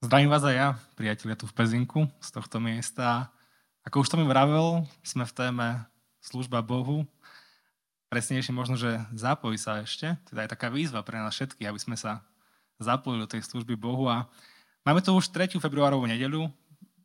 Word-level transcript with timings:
Zdravím 0.00 0.32
vás 0.32 0.40
aj 0.40 0.56
ja, 0.56 0.68
priatelia 0.96 1.36
tu 1.36 1.44
v 1.44 1.52
Pezinku, 1.52 2.08
z 2.24 2.32
tohto 2.32 2.56
miesta. 2.56 3.28
Ako 3.84 4.00
už 4.00 4.08
to 4.08 4.16
mi 4.16 4.24
vravel, 4.24 4.88
sme 5.04 5.28
v 5.28 5.36
téme 5.36 5.84
služba 6.24 6.64
Bohu. 6.64 7.04
Presnejšie 8.08 8.56
možno, 8.56 8.80
že 8.80 8.96
zapoj 9.12 9.60
sa 9.60 9.84
ešte. 9.84 10.16
Teda 10.24 10.48
je 10.48 10.52
taká 10.56 10.72
výzva 10.72 11.04
pre 11.04 11.20
nás 11.20 11.36
všetkých, 11.36 11.68
aby 11.68 11.76
sme 11.76 12.00
sa 12.00 12.24
zapojili 12.80 13.20
do 13.20 13.28
tej 13.28 13.44
služby 13.44 13.76
Bohu. 13.76 14.08
A 14.08 14.24
máme 14.88 15.04
tu 15.04 15.12
už 15.12 15.28
3. 15.36 15.60
februárovú 15.60 16.08
nedeľu. 16.08 16.48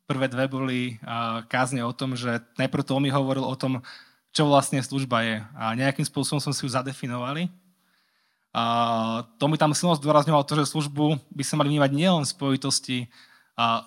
Prvé 0.07 0.31
dve 0.31 0.47
boli 0.47 0.95
kázne 1.51 1.83
o 1.83 1.91
tom, 1.91 2.15
že 2.15 2.47
najprv 2.55 2.87
to 2.87 2.95
mi 3.03 3.11
hovoril 3.11 3.43
o 3.43 3.59
tom, 3.59 3.83
čo 4.31 4.47
vlastne 4.47 4.79
služba 4.79 5.19
je. 5.27 5.43
A 5.59 5.75
nejakým 5.75 6.07
spôsobom 6.07 6.39
som 6.39 6.55
si 6.55 6.63
ju 6.63 6.71
zadefinovali. 6.71 7.51
To 8.55 9.45
mi 9.51 9.59
tam 9.59 9.75
silno 9.75 9.99
zdôrazňovalo 9.99 10.47
to, 10.47 10.55
že 10.63 10.71
službu 10.71 11.19
by 11.35 11.43
sa 11.43 11.59
mali 11.59 11.75
vnímať 11.75 11.91
nielen 11.91 12.23
v 12.23 12.31
spojitosti 12.31 12.97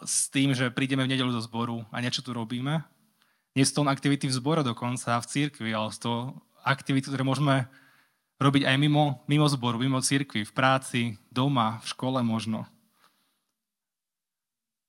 s 0.04 0.28
tým, 0.28 0.52
že 0.52 0.68
prídeme 0.68 1.08
v 1.08 1.16
nedelu 1.16 1.32
do 1.32 1.40
zboru 1.40 1.88
a 1.88 2.04
niečo 2.04 2.20
tu 2.20 2.36
robíme. 2.36 2.84
Nie 3.56 3.64
sú 3.64 3.80
to 3.80 3.88
aktivity 3.88 4.28
v 4.28 4.36
zbore 4.36 4.60
dokonca, 4.60 5.16
v 5.24 5.28
církvi, 5.28 5.72
ale 5.72 5.88
sú 5.96 6.00
to 6.04 6.14
aktivity, 6.68 7.08
ktoré 7.08 7.24
môžeme 7.24 7.64
robiť 8.38 8.68
aj 8.68 8.76
mimo, 8.76 9.24
mimo 9.24 9.48
zboru, 9.48 9.80
mimo 9.80 10.04
církvy, 10.04 10.44
v 10.44 10.52
práci, 10.52 11.00
doma, 11.32 11.80
v 11.80 11.86
škole 11.88 12.20
možno. 12.20 12.68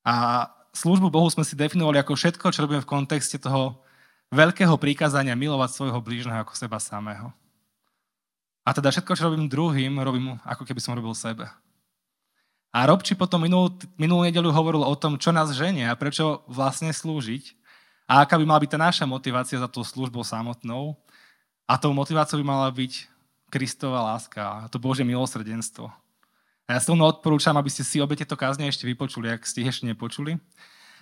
A 0.04 0.48
službu 0.76 1.08
Bohu 1.08 1.28
sme 1.32 1.48
si 1.48 1.56
definovali 1.56 2.04
ako 2.04 2.20
všetko, 2.20 2.52
čo 2.52 2.68
robíme 2.68 2.84
v 2.84 2.92
kontexte 2.92 3.40
toho 3.40 3.80
veľkého 4.30 4.76
prikázania 4.76 5.40
milovať 5.40 5.70
svojho 5.72 6.00
blížneho 6.04 6.44
ako 6.44 6.54
seba 6.54 6.78
samého. 6.78 7.34
A 8.70 8.74
teda 8.78 8.94
všetko, 8.94 9.18
čo 9.18 9.26
robím 9.26 9.50
druhým, 9.50 9.98
robím 9.98 10.38
ako 10.46 10.62
keby 10.62 10.78
som 10.78 10.94
robil 10.94 11.18
sebe. 11.18 11.50
A 12.70 12.86
Robči 12.86 13.18
potom 13.18 13.42
minulú, 13.42 13.74
minulú 13.98 14.22
nedelu 14.22 14.46
hovoril 14.54 14.86
o 14.86 14.94
tom, 14.94 15.18
čo 15.18 15.34
nás 15.34 15.50
ženie 15.58 15.90
a 15.90 15.98
prečo 15.98 16.46
vlastne 16.46 16.94
slúžiť 16.94 17.58
a 18.06 18.22
aká 18.22 18.38
by 18.38 18.46
mala 18.46 18.62
byť 18.62 18.70
tá 18.70 18.78
naša 18.78 19.06
motivácia 19.10 19.58
za 19.58 19.66
tú 19.66 19.82
službou 19.82 20.22
samotnou. 20.22 20.94
A 21.66 21.82
tou 21.82 21.90
motiváciou 21.98 22.38
by 22.38 22.46
mala 22.46 22.70
byť 22.70 23.10
Kristova 23.50 24.14
láska 24.14 24.70
to 24.70 24.78
Božie 24.78 25.02
milosrdenstvo. 25.02 25.90
A 26.70 26.78
ja 26.78 26.80
silno 26.82 27.10
odporúčam, 27.10 27.58
aby 27.58 27.74
ste 27.74 27.82
si 27.82 27.98
obe 27.98 28.14
tieto 28.14 28.38
kázne 28.38 28.70
ešte 28.70 28.86
vypočuli, 28.86 29.34
ak 29.34 29.50
ste 29.50 29.66
ich 29.66 29.74
ešte 29.74 29.90
nepočuli. 29.90 30.38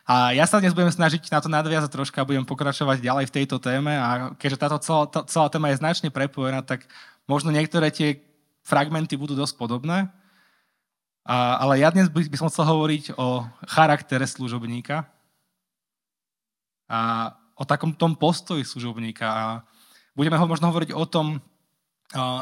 A 0.08 0.31
ja 0.31 0.48
sa 0.48 0.64
dnes 0.64 0.72
budem 0.72 0.88
snažiť 0.88 1.28
na 1.28 1.44
to 1.44 1.52
nadviazať 1.52 1.92
troška 1.92 2.24
a 2.24 2.28
budem 2.28 2.48
pokračovať 2.48 3.04
ďalej 3.04 3.28
v 3.28 3.36
tejto 3.44 3.59
téme 3.59 3.92
a 3.92 4.31
keďže 4.40 4.56
táto 4.64 4.80
celá, 4.80 5.04
tá, 5.12 5.20
celá 5.28 5.52
téma 5.52 5.68
je 5.76 5.84
značne 5.84 6.08
prepojená, 6.08 6.64
tak 6.64 6.88
Možno 7.28 7.52
niektoré 7.52 7.92
tie 7.92 8.23
fragmenty 8.64 9.20
budú 9.20 9.36
dosť 9.36 9.59
podobné, 9.59 10.08
a, 11.28 11.59
ale 11.59 11.84
ja 11.84 11.92
dnes 11.92 12.08
by, 12.08 12.23
by 12.31 12.38
som 12.39 12.47
chcel 12.47 12.64
hovoriť 12.64 13.19
o 13.19 13.44
charaktere 13.67 14.23
služobníka 14.23 15.03
a 16.88 17.00
o 17.59 17.67
takom 17.67 17.92
tom 17.92 18.16
postoji 18.16 18.64
služobníka. 18.64 19.28
A 19.28 19.44
budeme 20.16 20.39
ho 20.39 20.47
možno 20.47 20.72
hovoriť 20.72 20.95
o 20.95 21.03
tom, 21.03 21.44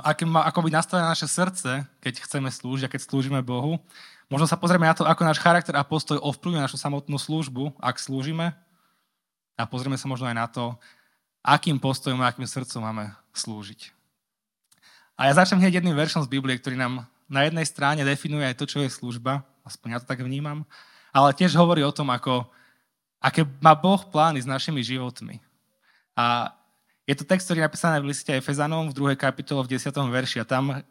aké 0.06 0.30
má, 0.30 0.46
ako 0.46 0.62
by 0.62 0.70
nastavené 0.70 1.10
naše 1.10 1.26
srdce, 1.26 1.82
keď 1.98 2.14
chceme 2.30 2.54
slúžiť 2.54 2.86
a 2.86 2.94
keď 2.94 3.02
slúžime 3.02 3.42
Bohu. 3.42 3.82
Možno 4.30 4.46
sa 4.46 4.54
pozrieme 4.54 4.86
na 4.86 4.94
to, 4.94 5.02
ako 5.02 5.26
náš 5.26 5.42
charakter 5.42 5.74
a 5.74 5.82
postoj 5.82 6.22
ovplyvňuje 6.22 6.66
našu 6.70 6.78
samotnú 6.78 7.18
službu, 7.18 7.74
ak 7.82 7.98
slúžime. 7.98 8.54
A 9.58 9.66
pozrieme 9.66 9.98
sa 9.98 10.06
možno 10.06 10.30
aj 10.30 10.38
na 10.38 10.46
to, 10.46 10.78
akým 11.42 11.82
postojom 11.82 12.22
a 12.22 12.30
akým 12.30 12.46
srdcom 12.46 12.86
máme 12.86 13.18
slúžiť. 13.34 13.90
A 15.16 15.32
ja 15.32 15.34
začnem 15.36 15.64
hneď 15.64 15.80
jedným 15.80 15.96
veršom 15.96 16.28
z 16.28 16.32
Biblie, 16.32 16.60
ktorý 16.60 16.76
nám 16.76 17.08
na 17.32 17.48
jednej 17.48 17.66
strane 17.66 18.04
definuje 18.04 18.46
aj 18.46 18.60
to, 18.60 18.66
čo 18.68 18.84
je 18.84 18.92
služba, 18.92 19.42
aspoň 19.66 19.98
ja 19.98 20.00
to 20.04 20.10
tak 20.12 20.22
vnímam, 20.22 20.68
ale 21.10 21.34
tiež 21.34 21.56
hovorí 21.56 21.82
o 21.82 21.96
tom, 21.96 22.12
ako, 22.12 22.46
aké 23.24 23.48
má 23.64 23.74
Boh 23.74 24.04
plány 24.04 24.44
s 24.44 24.48
našimi 24.48 24.84
životmi. 24.84 25.42
A 26.14 26.54
je 27.08 27.16
to 27.16 27.24
text, 27.26 27.48
ktorý 27.48 27.64
je 27.64 27.68
napísaný 27.72 27.98
v 28.04 28.10
liste 28.12 28.32
Efezanom 28.34 28.92
v 28.92 29.16
2. 29.16 29.16
kapitole 29.16 29.64
v 29.66 29.78
10. 29.80 29.90
verši 29.90 30.44
a 30.44 30.46
tam 30.46 30.84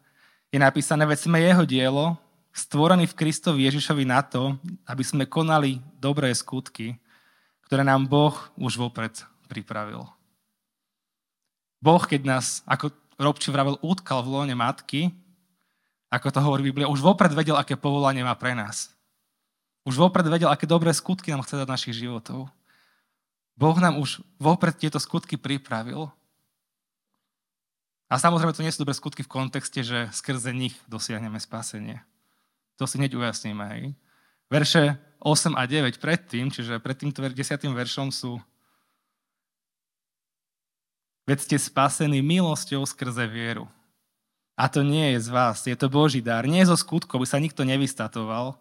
je 0.51 0.59
napísané, 0.59 1.05
veď 1.05 1.19
sme 1.27 1.39
jeho 1.43 1.65
dielo, 1.67 2.05
stvorený 2.55 3.11
v 3.11 3.19
Kristovi 3.19 3.67
Ježišovi 3.67 4.07
na 4.07 4.23
to, 4.23 4.55
aby 4.87 5.03
sme 5.03 5.27
konali 5.27 5.83
dobré 5.99 6.31
skutky, 6.31 6.95
ktoré 7.67 7.83
nám 7.83 8.07
Boh 8.07 8.35
už 8.55 8.79
vopred 8.79 9.11
pripravil. 9.51 10.07
Boh, 11.83 12.01
keď 12.01 12.21
nás, 12.25 12.63
ako 12.65 12.95
Robči 13.15 13.49
vravel, 13.55 13.79
útkal 13.81 14.23
v 14.27 14.33
lóne 14.35 14.55
matky, 14.59 15.15
ako 16.11 16.31
to 16.31 16.39
hovorí 16.39 16.63
Biblia, 16.71 16.87
už 16.87 17.03
vopred 17.03 17.35
vedel, 17.35 17.59
aké 17.59 17.75
povolanie 17.75 18.23
má 18.23 18.35
pre 18.39 18.55
nás. 18.55 18.95
Už 19.83 19.99
vopred 19.99 20.25
vedel, 20.31 20.47
aké 20.47 20.65
dobré 20.65 20.95
skutky 20.95 21.35
nám 21.35 21.43
chce 21.43 21.59
dať 21.59 21.69
našich 21.69 21.95
životov. 21.99 22.47
Boh 23.55 23.77
nám 23.79 23.99
už 23.99 24.23
vopred 24.39 24.75
tieto 24.79 24.99
skutky 25.03 25.35
pripravil. 25.35 26.11
A 28.11 28.15
samozrejme, 28.19 28.55
to 28.55 28.63
nie 28.63 28.71
sú 28.71 28.87
dobré 28.87 28.95
skutky 28.95 29.27
v 29.27 29.31
kontexte, 29.31 29.83
že 29.83 30.07
skrze 30.15 30.55
nich 30.55 30.75
dosiahneme 30.87 31.39
spasenie. 31.43 31.99
To 32.79 32.87
si 32.87 32.99
hneď 32.99 33.15
ujasníme. 33.19 33.65
Hej. 33.75 33.85
Verše 34.51 34.99
8 35.19 35.59
a 35.59 35.63
9 35.67 35.99
predtým, 35.99 36.51
čiže 36.51 36.79
pred 36.79 36.95
týmto 36.95 37.23
10. 37.23 37.35
veršom 37.59 38.15
sú 38.15 38.39
Veď 41.25 41.39
ste 41.41 41.57
spasení 41.57 42.21
milosťou 42.21 42.85
skrze 42.85 43.25
vieru. 43.25 43.65
A 44.55 44.71
to 44.71 44.87
nie 44.87 45.17
je 45.17 45.27
z 45.27 45.29
vás, 45.35 45.67
je 45.67 45.75
to 45.75 45.91
Boží 45.91 46.23
dar. 46.23 46.47
Nie 46.47 46.63
zo 46.63 46.79
skutkov, 46.79 47.25
by 47.25 47.27
sa 47.27 47.43
nikto 47.43 47.67
nevystatoval. 47.67 48.55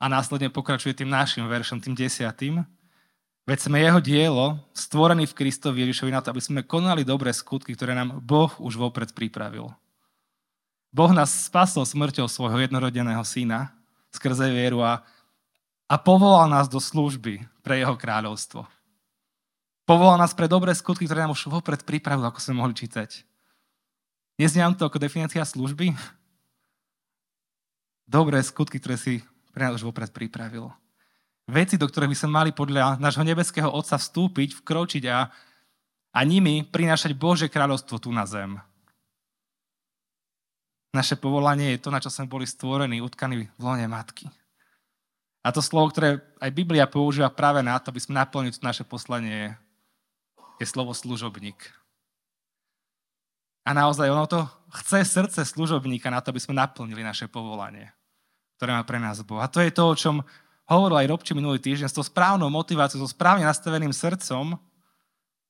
A 0.00 0.04
následne 0.08 0.48
pokračuje 0.48 0.96
tým 0.96 1.12
našim 1.12 1.44
veršom, 1.44 1.82
tým 1.82 1.92
desiatým. 1.92 2.64
Veď 3.42 3.58
sme 3.66 3.82
jeho 3.82 3.98
dielo, 3.98 4.62
stvorený 4.70 5.26
v 5.26 5.36
Kristovi 5.36 5.82
Ježišovi 5.84 6.14
na 6.14 6.22
to, 6.22 6.30
aby 6.30 6.42
sme 6.42 6.60
konali 6.62 7.02
dobré 7.02 7.34
skutky, 7.34 7.74
ktoré 7.74 7.92
nám 7.92 8.22
Boh 8.22 8.50
už 8.62 8.78
vopred 8.78 9.10
pripravil. 9.10 9.74
Boh 10.94 11.10
nás 11.10 11.50
spasol 11.50 11.82
smrťou 11.82 12.30
svojho 12.30 12.62
jednorodeného 12.62 13.24
syna 13.26 13.74
skrze 14.12 14.52
vieru 14.52 14.84
a, 14.84 15.00
a 15.88 15.96
povolal 15.96 16.46
nás 16.46 16.68
do 16.68 16.78
služby 16.78 17.42
pre 17.64 17.80
jeho 17.80 17.96
kráľovstvo. 17.96 18.68
Povolal 19.82 20.14
nás 20.14 20.30
pre 20.30 20.46
dobré 20.46 20.70
skutky, 20.72 21.10
ktoré 21.10 21.26
nám 21.26 21.34
už 21.34 21.50
vopred 21.50 21.82
pripravil, 21.82 22.22
ako 22.22 22.38
sme 22.38 22.62
mohli 22.62 22.74
čítať. 22.78 23.26
Nezňam 24.38 24.78
to 24.78 24.86
ako 24.86 25.02
definícia 25.02 25.42
služby? 25.42 25.90
Dobré 28.06 28.38
skutky, 28.42 28.78
ktoré 28.78 28.94
si 28.94 29.22
pre 29.50 29.66
nás 29.66 29.76
už 29.78 29.90
vopred 29.90 30.14
pripravil. 30.14 30.70
Veci, 31.50 31.74
do 31.74 31.90
ktorých 31.90 32.12
by 32.14 32.18
sme 32.18 32.30
mali 32.30 32.50
podľa 32.54 33.02
nášho 33.02 33.26
nebeského 33.26 33.66
Otca 33.66 33.98
vstúpiť, 33.98 34.62
vkročiť 34.62 35.04
a, 35.10 35.26
a 36.14 36.20
nimi 36.22 36.62
prinášať 36.62 37.18
Bože 37.18 37.50
kráľovstvo 37.50 37.98
tu 37.98 38.14
na 38.14 38.22
zem. 38.22 38.62
Naše 40.94 41.18
povolanie 41.18 41.74
je 41.74 41.82
to, 41.82 41.90
na 41.90 41.98
čo 41.98 42.12
sme 42.12 42.30
boli 42.30 42.46
stvorení, 42.46 43.02
utkaní 43.02 43.48
v 43.48 43.62
lone 43.64 43.88
matky. 43.90 44.30
A 45.42 45.50
to 45.50 45.58
slovo, 45.58 45.90
ktoré 45.90 46.22
aj 46.38 46.54
Biblia 46.54 46.86
používa 46.86 47.26
práve 47.32 47.64
na 47.64 47.74
to, 47.82 47.90
aby 47.90 47.98
sme 47.98 48.14
naplnili 48.14 48.54
naše 48.62 48.86
poslanie, 48.86 49.58
je 50.60 50.66
slovo 50.66 50.92
služobník. 50.92 51.58
A 53.62 53.70
naozaj 53.70 54.10
ono 54.10 54.26
to 54.26 54.42
chce 54.82 55.06
srdce 55.06 55.40
služobníka 55.46 56.10
na 56.10 56.18
to, 56.18 56.34
aby 56.34 56.42
sme 56.42 56.58
naplnili 56.58 57.06
naše 57.06 57.30
povolanie, 57.30 57.94
ktoré 58.58 58.74
má 58.74 58.82
pre 58.82 58.98
nás 58.98 59.22
Boh. 59.22 59.38
A 59.38 59.46
to 59.46 59.62
je 59.62 59.70
to, 59.70 59.84
o 59.86 59.94
čom 59.94 60.16
hovoril 60.66 60.98
aj 60.98 61.10
Robči 61.10 61.32
minulý 61.36 61.62
týždeň, 61.62 61.86
s 61.86 61.94
tou 61.94 62.02
správnou 62.02 62.50
motiváciou, 62.50 63.04
so 63.04 63.10
správne 63.10 63.46
nastaveným 63.46 63.94
srdcom, 63.94 64.58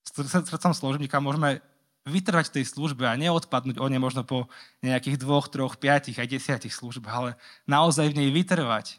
s 0.04 0.10
srdcom 0.28 0.72
služobníka 0.76 1.22
môžeme 1.22 1.64
vytrvať 2.02 2.50
v 2.50 2.54
tej 2.60 2.64
službe 2.74 3.06
a 3.06 3.14
neodpadnúť 3.14 3.78
o 3.78 3.86
ne 3.86 3.98
možno 4.02 4.26
po 4.26 4.50
nejakých 4.82 5.22
dvoch, 5.22 5.46
troch, 5.46 5.78
piatich 5.78 6.18
aj 6.18 6.26
desiatich 6.26 6.74
službách, 6.74 7.14
ale 7.14 7.30
naozaj 7.70 8.10
v 8.10 8.18
nej 8.18 8.28
vytrvať. 8.34 8.98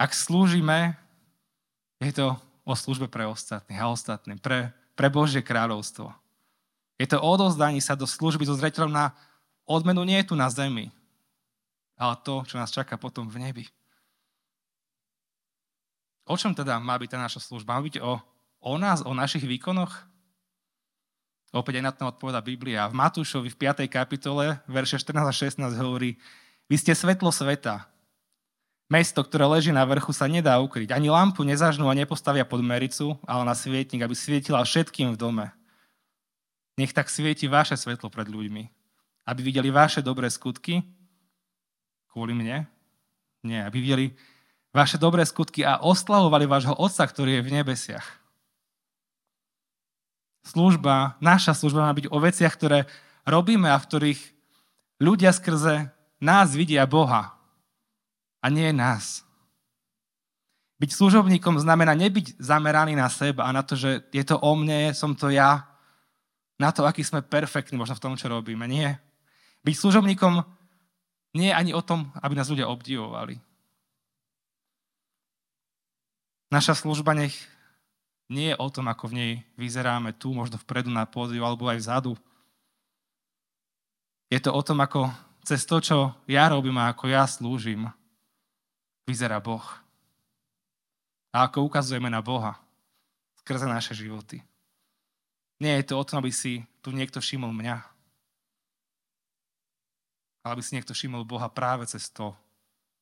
Ak 0.00 0.16
slúžime, 0.16 0.96
je 2.00 2.10
to 2.16 2.34
o 2.62 2.72
službe 2.74 3.10
pre 3.10 3.26
ostatných 3.26 3.80
a 3.80 3.90
ostatným, 3.90 4.38
pre, 4.38 4.70
pre 4.94 5.08
Božie 5.10 5.42
kráľovstvo. 5.42 6.10
Je 7.00 7.06
to 7.10 7.18
odozdanie 7.18 7.82
sa 7.82 7.98
do 7.98 8.06
služby 8.06 8.46
so 8.46 8.54
zreteľom 8.54 8.92
na 8.94 9.10
odmenu 9.66 10.06
nie 10.06 10.18
je 10.22 10.30
tu 10.30 10.34
na 10.38 10.46
zemi, 10.46 10.94
ale 11.98 12.14
to, 12.22 12.42
čo 12.46 12.58
nás 12.58 12.74
čaká 12.74 12.98
potom 12.98 13.26
v 13.26 13.42
nebi. 13.42 13.64
O 16.26 16.38
čom 16.38 16.54
teda 16.54 16.78
má 16.78 16.94
byť 16.94 17.08
tá 17.10 17.18
naša 17.18 17.42
služba? 17.42 17.74
Má 17.74 17.82
byť 17.82 17.98
o, 17.98 18.22
o 18.62 18.74
nás, 18.78 19.02
o 19.02 19.10
našich 19.10 19.42
výkonoch? 19.42 19.90
Opäť 21.52 21.82
aj 21.82 21.84
na 21.84 21.92
to 21.92 22.08
odpoveda 22.08 22.40
Biblia. 22.40 22.88
V 22.88 22.96
Matúšovi 22.96 23.52
v 23.52 23.58
5. 23.58 23.84
kapitole, 23.90 24.56
verše 24.64 24.96
14 24.96 25.18
a 25.18 25.34
16 25.68 25.82
hovorí, 25.82 26.16
vy 26.70 26.76
ste 26.80 26.96
svetlo 26.96 27.28
sveta. 27.28 27.84
Mesto, 28.92 29.24
ktoré 29.24 29.48
leží 29.48 29.72
na 29.72 29.88
vrchu, 29.88 30.12
sa 30.12 30.28
nedá 30.28 30.60
ukryť. 30.60 30.92
Ani 30.92 31.08
lampu 31.08 31.40
nezažnú 31.48 31.88
a 31.88 31.96
nepostavia 31.96 32.44
pod 32.44 32.60
mericu, 32.60 33.16
ale 33.24 33.48
na 33.48 33.56
svietnik, 33.56 34.04
aby 34.04 34.12
svietila 34.12 34.60
všetkým 34.60 35.16
v 35.16 35.20
dome. 35.20 35.46
Nech 36.76 36.92
tak 36.92 37.08
svieti 37.08 37.48
vaše 37.48 37.72
svetlo 37.80 38.12
pred 38.12 38.28
ľuďmi, 38.28 38.68
aby 39.24 39.40
videli 39.40 39.72
vaše 39.72 40.04
dobré 40.04 40.28
skutky 40.28 40.84
kvôli 42.12 42.36
mne, 42.36 42.68
Nie, 43.40 43.64
aby 43.64 43.80
videli 43.80 44.06
vaše 44.76 45.00
dobré 45.00 45.24
skutky 45.24 45.64
a 45.64 45.80
oslavovali 45.80 46.44
vášho 46.44 46.76
Otca, 46.76 47.08
ktorý 47.08 47.40
je 47.40 47.46
v 47.48 47.52
nebesiach. 47.58 48.06
Služba, 50.44 51.16
naša 51.24 51.56
služba 51.56 51.88
má 51.88 51.92
byť 51.96 52.12
o 52.12 52.18
veciach, 52.20 52.54
ktoré 52.60 52.84
robíme 53.24 53.72
a 53.72 53.80
v 53.80 53.88
ktorých 53.88 54.20
ľudia 55.00 55.32
skrze 55.32 55.88
nás 56.20 56.52
vidia 56.52 56.84
Boha 56.84 57.41
a 58.42 58.46
nie 58.50 58.74
nás. 58.74 59.22
Byť 60.82 60.90
služobníkom 60.98 61.62
znamená 61.62 61.94
nebyť 61.94 62.42
zameraný 62.42 62.98
na 62.98 63.06
seba 63.06 63.46
a 63.46 63.54
na 63.54 63.62
to, 63.62 63.78
že 63.78 64.02
je 64.10 64.24
to 64.26 64.34
o 64.34 64.50
mne, 64.58 64.90
som 64.90 65.14
to 65.14 65.30
ja, 65.30 65.62
na 66.58 66.74
to, 66.74 66.82
aký 66.82 67.06
sme 67.06 67.22
perfektní 67.22 67.78
možno 67.78 67.94
v 67.94 68.02
tom, 68.02 68.18
čo 68.18 68.26
robíme. 68.26 68.66
Nie. 68.66 68.98
Byť 69.62 69.78
služobníkom 69.78 70.42
nie 71.38 71.54
je 71.54 71.58
ani 71.58 71.70
o 71.70 71.86
tom, 71.86 72.10
aby 72.18 72.34
nás 72.34 72.50
ľudia 72.50 72.66
obdivovali. 72.66 73.38
Naša 76.50 76.74
služba 76.74 77.14
nech 77.14 77.32
nie 78.26 78.50
je 78.50 78.58
o 78.58 78.68
tom, 78.68 78.90
ako 78.90 79.08
v 79.08 79.16
nej 79.16 79.32
vyzeráme 79.54 80.18
tu, 80.18 80.34
možno 80.34 80.58
vpredu 80.58 80.90
na 80.90 81.06
pódiu 81.06 81.46
alebo 81.46 81.70
aj 81.70 81.78
vzadu. 81.78 82.12
Je 84.28 84.42
to 84.42 84.50
o 84.50 84.62
tom, 84.66 84.82
ako 84.82 85.08
cez 85.46 85.62
to, 85.62 85.78
čo 85.78 85.96
ja 86.26 86.50
robím 86.50 86.74
a 86.82 86.90
ako 86.90 87.06
ja 87.06 87.22
slúžim, 87.22 87.86
vyzerá 89.08 89.42
Boh 89.42 89.64
a 91.32 91.48
ako 91.48 91.64
ukazujeme 91.66 92.12
na 92.12 92.20
Boha 92.20 92.60
skrze 93.42 93.66
naše 93.66 93.96
životy. 93.96 94.38
Nie 95.58 95.80
je 95.82 95.90
to 95.90 95.98
o 95.98 96.06
tom, 96.06 96.22
aby 96.22 96.30
si 96.30 96.62
tu 96.84 96.94
niekto 96.94 97.18
všimol 97.18 97.50
mňa, 97.50 97.76
ale 100.42 100.50
aby 100.58 100.62
si 100.62 100.74
niekto 100.74 100.94
všimol 100.94 101.26
Boha 101.26 101.46
práve 101.50 101.86
cez 101.86 102.10
to, 102.10 102.34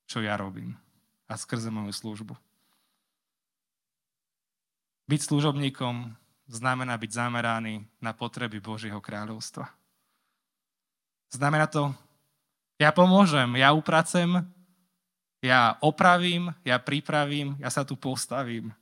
čo 0.08 0.20
ja 0.20 0.36
robím 0.36 0.76
a 1.28 1.36
skrze 1.36 1.68
moju 1.72 1.92
službu. 1.92 2.34
Byť 5.10 5.20
služobníkom 5.26 6.14
znamená 6.46 6.94
byť 6.94 7.10
zameraný 7.10 7.82
na 7.98 8.14
potreby 8.14 8.62
Božieho 8.62 8.98
kráľovstva. 9.02 9.66
Znamená 11.30 11.66
to, 11.70 11.94
ja 12.78 12.90
pomôžem, 12.90 13.46
ja 13.58 13.70
upracem, 13.70 14.42
ja 15.40 15.80
opravím, 15.80 16.52
ja 16.64 16.76
pripravím, 16.76 17.56
ja 17.60 17.72
sa 17.72 17.84
tu 17.84 17.96
postavím. 17.96 18.72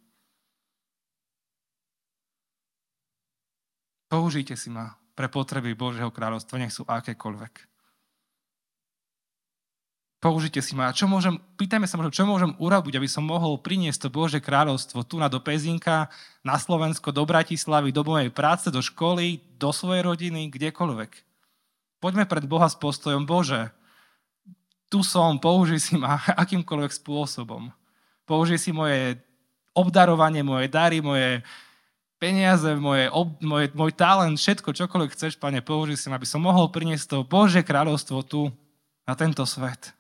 Použite 4.09 4.57
si 4.59 4.73
ma 4.73 4.99
pre 5.15 5.31
potreby 5.31 5.75
Božieho 5.75 6.11
kráľovstva, 6.11 6.63
nech 6.63 6.75
sú 6.75 6.83
akékoľvek. 6.87 7.69
Použite 10.19 10.59
si 10.59 10.75
ma. 10.75 10.91
A 10.91 10.97
čo 10.97 11.07
môžem, 11.07 11.39
pýtajme 11.55 11.87
sa 11.87 11.95
čo 12.11 12.27
môžem 12.27 12.51
urobiť, 12.59 12.99
aby 12.99 13.07
som 13.07 13.23
mohol 13.23 13.63
priniesť 13.63 14.07
to 14.07 14.09
Bože 14.11 14.43
kráľovstvo 14.43 15.07
tu 15.07 15.15
na 15.15 15.31
do 15.31 15.39
Pezinka, 15.39 16.11
na 16.43 16.59
Slovensko, 16.59 17.15
do 17.15 17.23
Bratislavy, 17.23 17.95
do 17.95 18.03
mojej 18.03 18.27
práce, 18.35 18.67
do 18.75 18.83
školy, 18.83 19.39
do 19.63 19.71
svojej 19.71 20.03
rodiny, 20.03 20.51
kdekoľvek. 20.51 21.11
Poďme 22.03 22.27
pred 22.27 22.51
Boha 22.51 22.67
s 22.67 22.75
postojom, 22.75 23.31
Bože, 23.31 23.71
tu 24.89 25.05
som, 25.05 25.37
použij 25.37 25.81
si 25.81 25.95
ma 26.01 26.21
akýmkoľvek 26.43 26.93
spôsobom. 26.93 27.73
Použij 28.25 28.61
si 28.61 28.71
moje 28.73 29.21
obdarovanie, 29.73 30.45
moje 30.45 30.69
dary, 30.69 30.99
moje 31.01 31.45
peniaze, 32.19 32.75
moje, 32.75 33.07
ob, 33.15 33.39
moje, 33.39 33.71
môj 33.73 33.95
talent, 33.95 34.37
všetko, 34.37 34.75
čokoľvek 34.75 35.15
chceš, 35.15 35.39
Pane, 35.39 35.63
použij 35.63 35.97
si 35.97 36.07
ma, 36.11 36.19
aby 36.19 36.27
som 36.27 36.43
mohol 36.43 36.69
priniesť 36.69 37.07
to 37.15 37.19
Bože 37.23 37.63
kráľovstvo 37.63 38.27
tu, 38.27 38.51
na 39.09 39.15
tento 39.17 39.47
svet. 39.49 39.97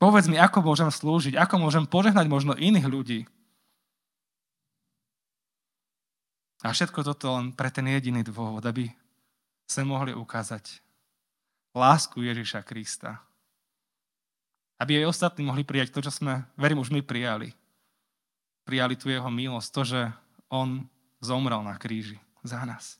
Povedz 0.00 0.28
mi, 0.28 0.40
ako 0.40 0.64
môžem 0.64 0.88
slúžiť, 0.88 1.36
ako 1.36 1.60
môžem 1.60 1.84
požehnať 1.84 2.24
možno 2.28 2.56
iných 2.56 2.86
ľudí. 2.88 3.20
A 6.64 6.72
všetko 6.72 7.04
toto 7.04 7.28
len 7.36 7.52
pre 7.52 7.68
ten 7.68 7.84
jediný 7.84 8.24
dôvod, 8.24 8.64
aby 8.64 8.88
sa 9.68 9.84
mohli 9.84 10.16
ukázať 10.16 10.83
lásku 11.74 12.22
Ježiša 12.22 12.62
Krista. 12.62 13.18
Aby 14.78 15.02
aj 15.02 15.10
ostatní 15.10 15.42
mohli 15.46 15.66
prijať 15.66 15.90
to, 15.90 16.00
čo 16.02 16.10
sme, 16.14 16.46
verím, 16.54 16.82
už 16.82 16.94
my 16.94 17.02
prijali. 17.02 17.54
Prijali 18.64 18.94
tu 18.96 19.10
jeho 19.10 19.28
milosť, 19.28 19.68
to, 19.74 19.82
že 19.84 20.00
on 20.50 20.86
zomrel 21.18 21.60
na 21.66 21.74
kríži 21.76 22.18
za 22.46 22.62
nás. 22.62 22.98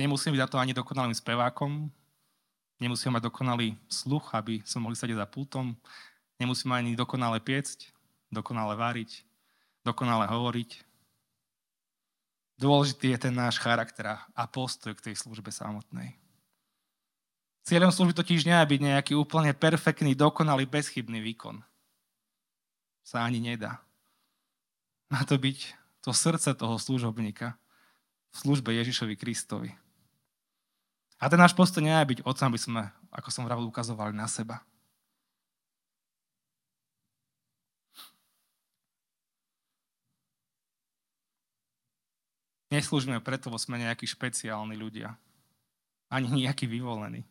Nemusím 0.00 0.32
byť 0.32 0.42
za 0.48 0.50
to 0.50 0.56
ani 0.56 0.72
dokonalým 0.72 1.12
spevákom, 1.12 1.92
nemusím 2.80 3.12
mať 3.12 3.28
dokonalý 3.28 3.76
sluch, 3.84 4.32
aby 4.32 4.64
som 4.64 4.80
mohli 4.80 4.96
sedieť 4.96 5.20
za 5.20 5.28
pultom, 5.28 5.76
nemusím 6.40 6.72
ani 6.72 6.96
dokonale 6.96 7.36
piecť, 7.36 7.92
dokonale 8.32 8.80
variť, 8.80 9.20
dokonale 9.84 10.24
hovoriť, 10.24 10.89
Dôležitý 12.60 13.16
je 13.16 13.18
ten 13.24 13.32
náš 13.32 13.56
charakter 13.56 14.04
a 14.20 14.42
postoj 14.44 14.92
k 14.92 15.10
tej 15.10 15.14
službe 15.16 15.48
samotnej. 15.48 16.20
Cieľom 17.64 17.88
služby 17.88 18.12
totiž 18.12 18.44
nie 18.44 18.52
je 18.52 18.70
byť 18.76 18.80
nejaký 18.84 19.12
úplne 19.16 19.56
perfektný, 19.56 20.12
dokonalý, 20.12 20.68
bezchybný 20.68 21.24
výkon. 21.24 21.64
Sa 23.00 23.24
ani 23.24 23.40
nedá. 23.40 23.80
Má 25.08 25.24
to 25.24 25.40
byť 25.40 25.72
to 26.04 26.12
srdce 26.12 26.52
toho 26.52 26.76
služobníka 26.76 27.56
v 28.30 28.36
službe 28.36 28.76
Ježišovi 28.76 29.16
Kristovi. 29.16 29.72
A 31.20 31.28
ten 31.32 31.40
náš 31.40 31.56
postoj 31.56 31.80
nie 31.80 31.92
je 31.92 32.10
byť 32.16 32.18
otcom, 32.28 32.46
aby 32.52 32.60
sme, 32.60 32.82
ako 33.12 33.28
som 33.32 33.44
vravil, 33.48 33.68
ukazovali 33.68 34.12
na 34.12 34.28
seba. 34.28 34.64
Neslúžime 42.70 43.18
preto, 43.18 43.50
lebo 43.50 43.58
sme 43.58 43.82
nejakí 43.82 44.06
špeciálni 44.06 44.78
ľudia. 44.78 45.18
Ani 46.06 46.30
nejakí 46.30 46.70
vyvolení. 46.70 47.26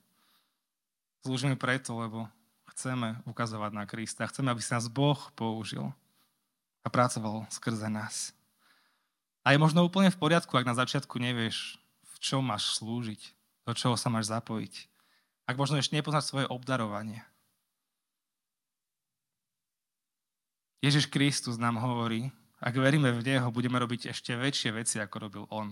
Slúžime 1.23 1.55
preto, 1.55 1.95
lebo 1.95 2.27
chceme 2.75 3.23
ukazovať 3.23 3.71
na 3.71 3.83
Krista. 3.87 4.27
Chceme, 4.27 4.51
aby 4.51 4.59
sa 4.59 4.79
nás 4.79 4.91
Boh 4.91 5.19
použil 5.35 5.87
a 6.83 6.87
pracoval 6.87 7.47
skrze 7.51 7.87
nás. 7.87 8.35
A 9.43 9.55
je 9.55 9.59
možno 9.59 9.87
úplne 9.87 10.11
v 10.11 10.19
poriadku, 10.19 10.51
ak 10.55 10.67
na 10.67 10.75
začiatku 10.75 11.15
nevieš, 11.19 11.79
v 12.03 12.15
čom 12.19 12.43
máš 12.43 12.75
slúžiť, 12.79 13.19
do 13.63 13.71
čoho 13.71 13.95
sa 13.95 14.11
máš 14.11 14.27
zapojiť. 14.27 14.91
Ak 15.47 15.55
možno 15.55 15.79
ešte 15.79 15.95
nepoznáš 15.95 16.29
svoje 16.29 16.45
obdarovanie. 16.51 17.23
Ježiš 20.79 21.11
Kristus 21.11 21.59
nám 21.59 21.79
hovorí, 21.79 22.31
ak 22.59 22.75
veríme 22.75 23.15
v 23.15 23.23
Neho, 23.23 23.47
budeme 23.55 23.79
robiť 23.79 24.11
ešte 24.11 24.35
väčšie 24.35 24.75
veci, 24.75 24.99
ako 24.99 25.15
robil 25.19 25.43
On. 25.47 25.71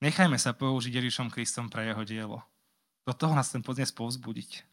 Nechajme 0.00 0.40
sa 0.40 0.56
použiť 0.56 0.96
Ježišom 0.96 1.28
Kristom 1.28 1.68
pre 1.68 1.84
Jeho 1.84 2.00
dielo. 2.08 2.40
Do 3.04 3.12
toho 3.12 3.36
nás 3.36 3.52
ten 3.52 3.60
dnes 3.60 3.92
povzbudiť. 3.92 4.64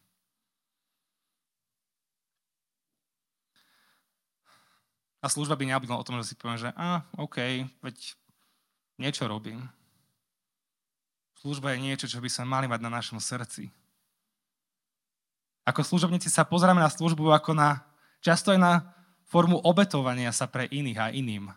A 5.20 5.28
služba 5.28 5.60
by 5.60 5.68
neobydla 5.68 6.00
o 6.00 6.06
tom, 6.08 6.16
že 6.24 6.32
si 6.32 6.40
poviem, 6.40 6.62
že 6.62 6.72
a, 6.80 7.04
OK, 7.20 7.68
veď 7.84 7.98
niečo 8.96 9.28
robím. 9.28 9.68
Služba 11.44 11.76
je 11.76 11.84
niečo, 11.84 12.08
čo 12.08 12.24
by 12.24 12.30
sme 12.32 12.48
mali 12.48 12.66
mať 12.72 12.80
na 12.80 12.92
našom 12.94 13.20
srdci. 13.20 13.68
Ako 15.68 15.84
služobníci 15.84 16.32
sa 16.32 16.48
pozeráme 16.48 16.80
na 16.80 16.88
službu 16.88 17.36
ako 17.36 17.52
na, 17.52 17.84
často 18.24 18.56
aj 18.56 18.60
na 18.62 18.74
formu 19.28 19.60
obetovania 19.62 20.32
sa 20.32 20.48
pre 20.48 20.66
iných 20.72 21.00
a 21.00 21.12
iným. 21.12 21.52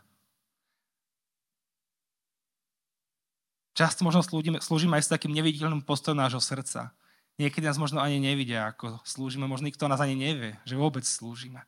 Často 3.72 4.04
možno 4.04 4.20
slúžime, 4.20 4.58
slúžime 4.60 4.98
aj 4.98 5.08
s 5.08 5.12
takým 5.14 5.32
neviditeľným 5.32 5.86
postojom 5.86 6.18
nášho 6.18 6.42
srdca. 6.42 6.92
Niekedy 7.40 7.64
nás 7.64 7.80
možno 7.80 8.02
ani 8.02 8.20
nevidia, 8.20 8.68
ako 8.68 9.00
slúžime. 9.06 9.48
Možno 9.48 9.70
nikto 9.70 9.88
nás 9.88 10.02
ani 10.02 10.12
nevie, 10.18 10.60
že 10.68 10.76
vôbec 10.76 11.06
slúžime. 11.06 11.64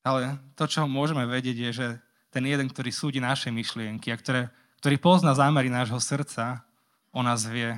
Ale 0.00 0.40
to, 0.56 0.64
čo 0.64 0.88
môžeme 0.88 1.28
vedieť, 1.28 1.56
je, 1.68 1.70
že 1.76 1.86
ten 2.32 2.46
jeden, 2.48 2.72
ktorý 2.72 2.88
súdi 2.88 3.20
naše 3.20 3.52
myšlienky 3.52 4.08
a 4.08 4.16
ktoré, 4.16 4.48
ktorý 4.80 4.96
pozná 4.96 5.36
zámery 5.36 5.68
nášho 5.68 6.00
srdca, 6.00 6.64
o 7.12 7.20
nás 7.20 7.44
vie 7.44 7.76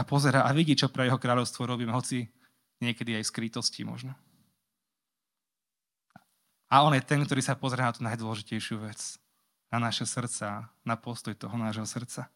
a 0.00 0.02
pozera 0.08 0.48
a 0.48 0.50
vidí, 0.56 0.72
čo 0.72 0.88
pre 0.88 1.04
jeho 1.04 1.20
kráľovstvo 1.20 1.68
robíme, 1.68 1.92
hoci 1.92 2.24
niekedy 2.80 3.20
aj 3.20 3.28
skrytosti 3.28 3.84
možno. 3.84 4.16
A 6.72 6.80
on 6.80 6.96
je 6.96 7.04
ten, 7.04 7.20
ktorý 7.20 7.44
sa 7.44 7.58
pozrie 7.58 7.84
na 7.84 7.92
tú 7.92 8.00
najdôležitejšiu 8.00 8.80
vec. 8.80 9.20
Na 9.68 9.76
naše 9.76 10.08
srdca, 10.08 10.72
na 10.82 10.96
postoj 10.96 11.36
toho 11.36 11.52
nášho 11.60 11.84
srdca. 11.84 12.32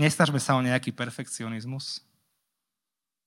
Nesnažme 0.00 0.40
sa 0.40 0.56
o 0.56 0.64
nejaký 0.64 0.90
perfekcionizmus. 0.90 2.00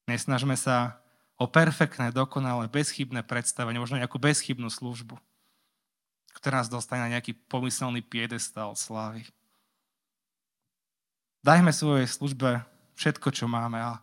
Nesnažme 0.09 0.57
sa 0.57 0.99
o 1.35 1.45
perfektné, 1.45 2.15
dokonalé, 2.15 2.71
bezchybné 2.71 3.21
predstavenie, 3.27 3.79
možno 3.79 3.99
nejakú 3.99 4.17
bezchybnú 4.17 4.71
službu. 4.71 5.19
ktoré 6.35 6.59
nás 6.59 6.67
dostane 6.67 7.03
na 7.07 7.15
nejaký 7.15 7.31
pomyselný 7.47 8.03
piedestal 8.03 8.75
slávy. 8.75 9.23
Dajme 11.45 11.69
svojej 11.69 12.09
službe 12.09 12.65
všetko, 12.97 13.29
čo 13.29 13.45
máme, 13.45 13.77
ale, 13.77 14.01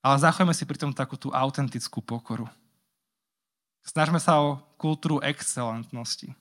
ale 0.00 0.16
zachovajme 0.16 0.56
si 0.56 0.64
pritom 0.64 0.96
takú 0.96 1.20
tú 1.20 1.28
autentickú 1.28 2.00
pokoru. 2.00 2.48
Snažme 3.84 4.16
sa 4.16 4.40
o 4.40 4.56
kultúru 4.80 5.20
excelentnosti, 5.20 6.32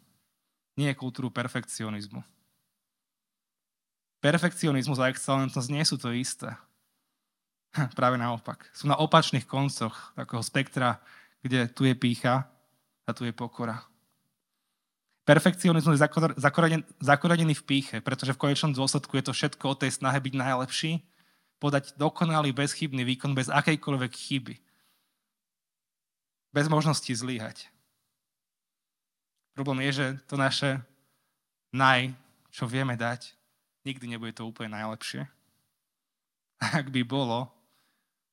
nie 0.80 0.96
kultúru 0.96 1.28
perfekcionizmu. 1.28 2.24
Perfekcionizmus 4.24 5.04
a 5.04 5.12
excelentnosť 5.12 5.70
nie 5.76 5.84
sú 5.84 6.00
to 6.00 6.16
isté. 6.16 6.56
Práve 8.00 8.16
naopak. 8.16 8.64
Sú 8.72 8.88
na 8.88 8.96
opačných 8.96 9.44
koncoch 9.44 10.16
takého 10.16 10.40
spektra, 10.40 11.04
kde 11.44 11.68
tu 11.68 11.84
je 11.84 11.96
pícha 12.00 12.48
a 13.04 13.12
tu 13.12 13.28
je 13.28 13.36
pokora. 13.36 13.89
Perfekcionizmus 15.30 16.02
je 16.02 16.10
zakorenený 17.06 17.54
v 17.54 17.68
píche, 17.70 18.02
pretože 18.02 18.34
v 18.34 18.50
konečnom 18.50 18.74
dôsledku 18.74 19.14
je 19.14 19.30
to 19.30 19.34
všetko 19.38 19.62
o 19.70 19.78
tej 19.78 19.94
snahe 19.94 20.18
byť 20.18 20.34
najlepší, 20.34 21.06
podať 21.62 21.94
dokonalý, 22.02 22.50
bezchybný 22.50 23.06
výkon 23.06 23.38
bez 23.38 23.46
akejkoľvek 23.46 24.10
chyby. 24.10 24.58
Bez 26.50 26.66
možnosti 26.66 27.14
zlíhať. 27.14 27.70
Problém 29.54 29.86
je, 29.86 30.02
že 30.02 30.08
to 30.26 30.34
naše 30.34 30.82
naj, 31.78 32.10
čo 32.50 32.66
vieme 32.66 32.98
dať, 32.98 33.30
nikdy 33.86 34.10
nebude 34.10 34.34
to 34.34 34.50
úplne 34.50 34.74
najlepšie. 34.74 35.30
Ak 36.58 36.90
by 36.90 37.06
bolo, 37.06 37.54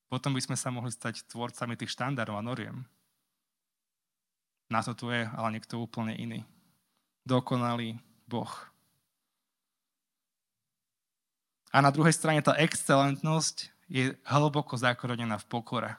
potom 0.08 0.32
by 0.32 0.40
sme 0.40 0.56
sa 0.56 0.72
mohli 0.72 0.88
stať 0.88 1.28
tvorcami 1.28 1.76
tých 1.76 1.92
štandardov 1.92 2.40
a 2.40 2.46
noriem. 2.46 2.88
Na 4.72 4.80
to 4.80 4.96
tu 4.96 5.12
je 5.12 5.28
ale 5.28 5.52
niekto 5.52 5.76
úplne 5.76 6.16
iný 6.16 6.40
dokonalý 7.26 7.98
Boh. 8.30 8.50
A 11.74 11.82
na 11.84 11.92
druhej 11.92 12.14
strane 12.14 12.40
tá 12.40 12.56
excelentnosť 12.56 13.68
je 13.90 14.14
hlboko 14.24 14.78
zakorenená 14.78 15.36
v 15.36 15.48
pokore. 15.50 15.92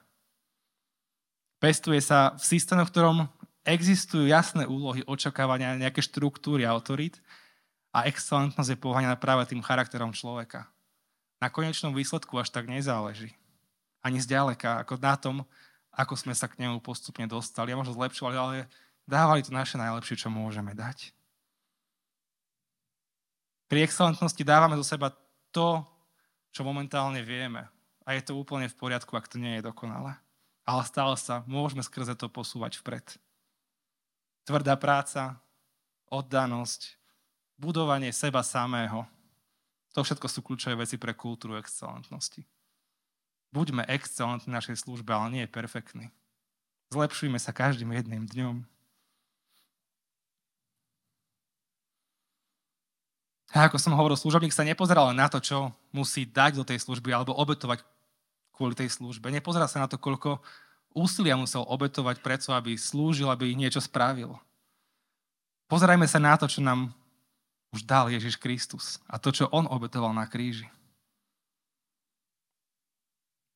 Pestuje 1.62 2.02
sa 2.02 2.34
v 2.34 2.44
systéme, 2.44 2.82
v 2.88 2.92
ktorom 2.92 3.18
existujú 3.68 4.26
jasné 4.26 4.64
úlohy, 4.64 5.04
očakávania, 5.04 5.76
nejaké 5.76 6.00
štruktúry 6.00 6.64
autorít 6.64 7.20
a 7.92 8.08
excelentnosť 8.08 8.74
je 8.74 8.80
poháňaná 8.80 9.20
práve 9.20 9.44
tým 9.52 9.60
charakterom 9.60 10.16
človeka. 10.16 10.66
Na 11.44 11.52
konečnom 11.52 11.94
výsledku 11.94 12.40
až 12.40 12.50
tak 12.50 12.66
nezáleží. 12.66 13.36
Ani 14.02 14.24
zďaleka, 14.24 14.82
ako 14.82 14.94
na 14.98 15.16
tom, 15.20 15.36
ako 15.92 16.14
sme 16.14 16.34
sa 16.38 16.46
k 16.46 16.62
nemu 16.62 16.80
postupne 16.80 17.26
dostali 17.26 17.74
a 17.74 17.80
možno 17.80 17.98
zlepšovali, 17.98 18.36
ale 18.38 18.56
dávali 19.10 19.42
to 19.42 19.50
naše 19.50 19.82
najlepšie, 19.82 20.26
čo 20.26 20.30
môžeme 20.30 20.78
dať. 20.78 21.17
Pri 23.68 23.84
excelentnosti 23.84 24.40
dávame 24.48 24.80
do 24.80 24.84
seba 24.84 25.12
to, 25.52 25.84
čo 26.56 26.64
momentálne 26.64 27.20
vieme. 27.22 27.68
A 28.08 28.16
je 28.16 28.24
to 28.24 28.40
úplne 28.40 28.72
v 28.72 28.80
poriadku, 28.80 29.12
ak 29.20 29.28
to 29.28 29.36
nie 29.36 29.60
je 29.60 29.68
dokonalé. 29.68 30.16
Ale 30.64 30.82
stále 30.88 31.16
sa 31.20 31.44
môžeme 31.44 31.84
skrze 31.84 32.16
to 32.16 32.32
posúvať 32.32 32.80
vpred. 32.80 33.04
Tvrdá 34.48 34.80
práca, 34.80 35.44
oddanosť, 36.08 36.96
budovanie 37.60 38.16
seba 38.16 38.40
samého. 38.48 39.04
To 39.92 40.08
všetko 40.08 40.28
sú 40.32 40.40
kľúčové 40.40 40.88
veci 40.88 40.96
pre 40.96 41.12
kultúru 41.12 41.60
excelentnosti. 41.60 42.48
Buďme 43.52 43.84
excelentní 43.92 44.52
v 44.52 44.58
našej 44.60 44.88
službe, 44.88 45.12
ale 45.12 45.28
nie 45.34 45.46
perfektní. 45.48 46.12
Zlepšujme 46.96 47.40
sa 47.40 47.52
každým 47.52 47.92
jedným 47.92 48.24
dňom. 48.24 48.64
A 53.58 53.66
ako 53.66 53.82
som 53.82 53.98
hovoril, 53.98 54.14
služobník 54.14 54.54
sa 54.54 54.62
nepozeral 54.62 55.10
na 55.18 55.26
to, 55.26 55.42
čo 55.42 55.74
musí 55.90 56.30
dať 56.30 56.62
do 56.62 56.64
tej 56.64 56.78
služby 56.78 57.10
alebo 57.10 57.34
obetovať 57.34 57.82
kvôli 58.54 58.78
tej 58.78 58.94
službe. 58.94 59.34
Nepozerá 59.34 59.66
sa 59.66 59.82
na 59.82 59.90
to, 59.90 59.98
koľko 59.98 60.38
úsilia 60.94 61.34
musel 61.34 61.66
obetovať 61.66 62.22
preto, 62.22 62.54
aby 62.54 62.78
slúžil, 62.78 63.26
aby 63.26 63.58
niečo 63.58 63.82
spravil. 63.82 64.38
Pozerajme 65.74 66.06
sa 66.06 66.22
na 66.22 66.38
to, 66.38 66.46
čo 66.46 66.62
nám 66.62 66.94
už 67.74 67.82
dal 67.82 68.14
Ježiš 68.14 68.38
Kristus 68.38 69.02
a 69.10 69.18
to, 69.18 69.34
čo 69.34 69.50
On 69.50 69.66
obetoval 69.66 70.14
na 70.14 70.30
kríži. 70.30 70.70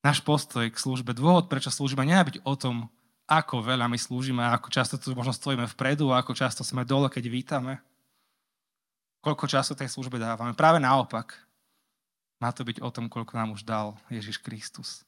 Náš 0.02 0.18
postoj 0.18 0.66
k 0.66 0.82
službe, 0.82 1.14
dôvod, 1.14 1.46
prečo 1.46 1.70
slúžime, 1.70 2.02
nie 2.02 2.18
byť 2.18 2.42
o 2.42 2.58
tom, 2.58 2.90
ako 3.30 3.62
veľa 3.62 3.86
my 3.86 3.94
slúžime, 3.94 4.42
ako 4.50 4.66
často 4.66 4.98
tu 4.98 5.14
možno 5.14 5.30
stojíme 5.30 5.70
vpredu, 5.70 6.10
ako 6.10 6.34
často 6.34 6.66
sme 6.66 6.82
dole, 6.82 7.06
keď 7.06 7.30
vítame– 7.30 7.78
koľko 9.22 9.46
času 9.46 9.78
tej 9.78 9.88
službe 9.88 10.18
dávame. 10.18 10.52
Práve 10.52 10.82
naopak. 10.82 11.38
Má 12.42 12.50
to 12.50 12.66
byť 12.66 12.82
o 12.82 12.90
tom, 12.90 13.06
koľko 13.06 13.38
nám 13.38 13.54
už 13.54 13.62
dal 13.62 13.94
Ježiš 14.10 14.42
Kristus. 14.42 15.06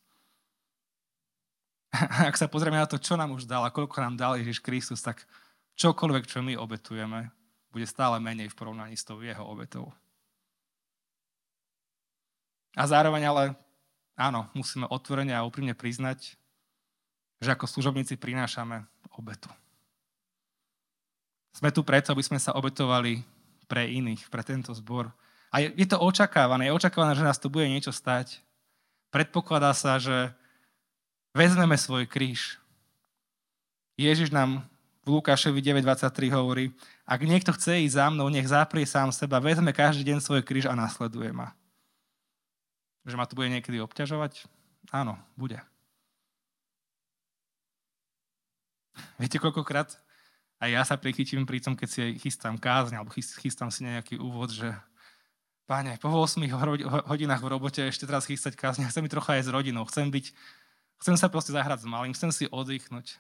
Ak 2.31 2.39
sa 2.39 2.47
pozrieme 2.47 2.79
na 2.79 2.87
to, 2.87 2.95
čo 2.95 3.19
nám 3.19 3.35
už 3.35 3.51
dal 3.51 3.67
a 3.67 3.75
koľko 3.75 3.99
nám 3.99 4.15
dal 4.15 4.39
Ježiš 4.39 4.63
Kristus, 4.63 5.03
tak 5.03 5.27
čokoľvek, 5.75 6.31
čo 6.31 6.47
my 6.47 6.55
obetujeme, 6.55 7.35
bude 7.75 7.91
stále 7.91 8.23
menej 8.23 8.55
v 8.55 8.59
porovnaní 8.59 8.95
s 8.95 9.03
tou 9.03 9.19
jeho 9.19 9.43
obetou. 9.43 9.91
A 12.79 12.87
zároveň 12.87 13.27
ale, 13.27 13.45
áno, 14.15 14.47
musíme 14.55 14.87
otvorene 14.87 15.35
a 15.35 15.47
úprimne 15.47 15.75
priznať, 15.75 16.39
že 17.43 17.51
ako 17.51 17.67
služobníci 17.67 18.15
prinášame 18.15 18.87
obetu. 19.19 19.51
Sme 21.55 21.71
tu 21.71 21.87
preto, 21.87 22.15
aby 22.15 22.23
sme 22.23 22.39
sa 22.39 22.55
obetovali 22.55 23.23
pre 23.67 23.89
iných, 23.89 24.29
pre 24.29 24.45
tento 24.45 24.71
zbor. 24.77 25.11
A 25.55 25.63
je, 25.63 25.71
je 25.79 25.87
to 25.87 26.01
očakávané, 26.01 26.67
je 26.67 26.77
očakávané, 26.77 27.15
že 27.15 27.27
nás 27.27 27.39
to 27.39 27.53
bude 27.53 27.69
niečo 27.71 27.95
stať. 27.95 28.43
Predpokladá 29.15 29.71
sa, 29.71 30.03
že 30.03 30.35
vezmeme 31.31 31.79
svoj 31.79 32.11
kríž. 32.11 32.59
Ježiš 33.95 34.35
nám 34.35 34.67
v 35.07 35.21
Lukášovi 35.21 35.61
9.23 35.61 36.35
hovorí, 36.35 36.75
ak 37.05 37.21
niekto 37.23 37.53
chce 37.55 37.85
ísť 37.87 37.95
za 37.95 38.07
mnou, 38.11 38.27
nech 38.33 38.49
zaprie 38.49 38.89
sám 38.89 39.13
seba, 39.13 39.39
vezme 39.39 39.71
každý 39.71 40.03
deň 40.09 40.19
svoj 40.19 40.43
kríž 40.43 40.67
a 40.67 40.75
nasleduje 40.75 41.31
ma. 41.31 41.53
Že 43.05 43.15
ma 43.21 43.29
to 43.29 43.37
bude 43.37 43.53
niekedy 43.53 43.79
obťažovať? 43.85 44.49
Áno, 44.91 45.21
bude. 45.37 45.61
Viete, 49.21 49.39
koľkokrát 49.39 50.04
a 50.59 50.71
ja 50.71 50.83
sa 50.87 50.97
prichytím 50.97 51.45
pri 51.45 51.61
tom, 51.61 51.75
keď 51.75 51.89
si 51.89 52.03
chystám 52.23 52.57
kázň 52.57 52.99
alebo 53.01 53.11
chystám 53.15 53.69
si 53.69 53.85
nejaký 53.85 54.17
úvod, 54.17 54.55
že 54.55 54.73
Páne, 55.65 55.97
po 55.97 56.13
8 56.13 56.45
hodinách 57.09 57.41
v 57.41 57.49
robote 57.49 57.81
ešte 57.89 58.05
teraz 58.05 58.29
chystať 58.29 58.53
kázň, 58.53 58.85
chcem 58.93 59.01
byť 59.09 59.13
trocha 59.17 59.41
aj 59.41 59.49
s 59.49 59.53
rodinou, 59.53 59.89
chcem 59.89 60.13
byť, 60.13 60.37
chcem 61.01 61.17
sa 61.17 61.33
proste 61.33 61.57
zahrať 61.57 61.81
s 61.81 61.89
malým, 61.89 62.13
chcem 62.13 62.29
si 62.29 62.45
oddychnúť. 62.53 63.17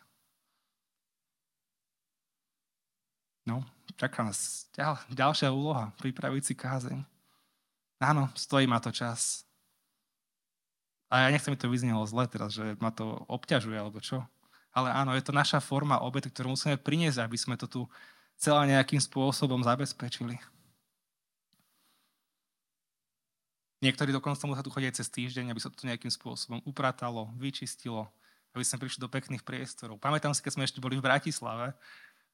No, 3.48 3.64
čaká 3.96 4.28
nás 4.28 4.68
ďal, 4.76 5.00
ďalšia 5.08 5.48
úloha, 5.56 5.96
pripraviť 5.96 6.42
si 6.44 6.52
kázeň. 6.52 7.00
Áno, 8.04 8.28
stojí 8.36 8.68
ma 8.68 8.76
to 8.76 8.92
čas. 8.92 9.48
A 11.08 11.24
ja 11.24 11.28
nechcem 11.32 11.48
mi 11.48 11.56
to 11.56 11.72
vyznelo 11.72 12.04
zle 12.04 12.28
teraz, 12.28 12.52
že 12.52 12.76
ma 12.76 12.92
to 12.92 13.24
obťažuje, 13.24 13.76
alebo 13.80 14.04
čo 14.04 14.20
ale 14.74 14.90
áno, 14.90 15.14
je 15.14 15.22
to 15.22 15.30
naša 15.30 15.62
forma 15.62 16.02
obety, 16.02 16.26
ktorú 16.28 16.58
musíme 16.58 16.74
priniesť, 16.74 17.22
aby 17.22 17.38
sme 17.38 17.54
to 17.54 17.70
tu 17.70 17.80
celé 18.34 18.74
nejakým 18.74 18.98
spôsobom 18.98 19.62
zabezpečili. 19.62 20.34
Niektorí 23.86 24.10
dokonca 24.10 24.48
musia 24.50 24.66
tu 24.66 24.74
chodiť 24.74 24.98
cez 24.98 25.08
týždeň, 25.12 25.54
aby 25.54 25.60
sa 25.62 25.70
to 25.70 25.86
nejakým 25.86 26.10
spôsobom 26.10 26.58
upratalo, 26.66 27.30
vyčistilo, 27.38 28.10
aby 28.56 28.64
sme 28.66 28.82
prišli 28.82 28.98
do 28.98 29.12
pekných 29.12 29.46
priestorov. 29.46 30.02
Pamätám 30.02 30.34
si, 30.34 30.42
keď 30.42 30.52
sme 30.58 30.66
ešte 30.66 30.82
boli 30.82 30.98
v 30.98 31.04
Bratislave, 31.04 31.76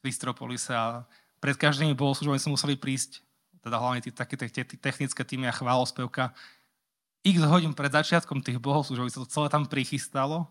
v 0.00 0.04
Istropolise 0.08 0.72
a 0.72 1.04
pred 1.42 1.58
každými 1.58 1.92
bohoslúžbami 1.92 2.40
sme 2.40 2.54
museli 2.56 2.78
prísť, 2.78 3.20
teda 3.60 3.76
hlavne 3.76 4.00
tí, 4.00 4.08
také 4.14 4.38
tie 4.40 4.64
technické 4.64 5.20
týmy 5.26 5.50
a 5.50 5.52
chválospevka, 5.52 6.32
x 7.20 7.36
hodín 7.44 7.76
pred 7.76 7.92
začiatkom 7.92 8.40
tých 8.40 8.56
bohoslúžov, 8.62 9.12
sa 9.12 9.20
to 9.20 9.28
celé 9.28 9.52
tam 9.52 9.68
prichystalo 9.68 10.48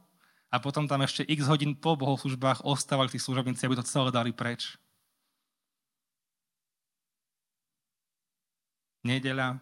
a 0.50 0.58
potom 0.58 0.90
tam 0.90 1.06
ešte 1.06 1.22
x 1.30 1.46
hodín 1.46 1.78
po 1.78 1.94
bohoslužbách 1.94 2.66
ostávali 2.66 3.14
tí 3.14 3.22
služobníci, 3.22 3.62
aby 3.70 3.78
to 3.78 3.86
celé 3.86 4.10
dali 4.10 4.34
preč. 4.34 4.82
Nedeľa 9.06 9.62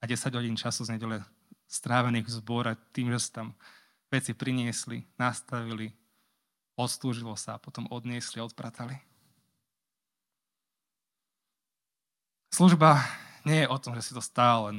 a 0.00 0.04
10 0.04 0.32
hodín 0.34 0.56
času 0.56 0.82
z 0.88 0.96
nedele 0.96 1.22
strávených 1.68 2.26
v 2.26 2.34
zbore 2.40 2.72
tým, 2.90 3.12
že 3.12 3.28
sa 3.28 3.42
tam 3.42 3.48
veci 4.10 4.32
priniesli, 4.32 5.04
nastavili, 5.20 5.92
odslúžilo 6.74 7.36
sa 7.36 7.56
a 7.56 7.62
potom 7.62 7.86
odniesli, 7.92 8.40
odpratali. 8.40 8.96
Služba 12.50 13.04
nie 13.44 13.62
je 13.62 13.68
o 13.68 13.76
tom, 13.76 13.92
že 13.92 14.10
si 14.10 14.12
to 14.16 14.22
stále 14.24 14.72
len 14.72 14.78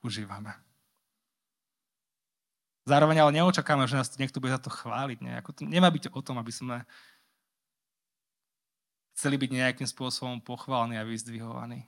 užívame. 0.00 0.56
Zároveň 2.90 3.22
ale 3.22 3.38
neočakáme, 3.38 3.86
že 3.86 3.94
nás 3.94 4.10
to 4.10 4.18
niekto 4.18 4.42
bude 4.42 4.50
za 4.50 4.58
to 4.58 4.66
chváliť. 4.66 5.22
Nie? 5.22 5.38
Ako 5.38 5.54
to 5.54 5.62
nemá 5.62 5.86
byť 5.94 6.10
o 6.10 6.20
tom, 6.26 6.42
aby 6.42 6.50
sme 6.50 6.82
chceli 9.14 9.38
byť 9.38 9.50
nejakým 9.54 9.86
spôsobom 9.86 10.42
pochválni 10.42 10.98
a 10.98 11.06
vyzdvihovaní. 11.06 11.86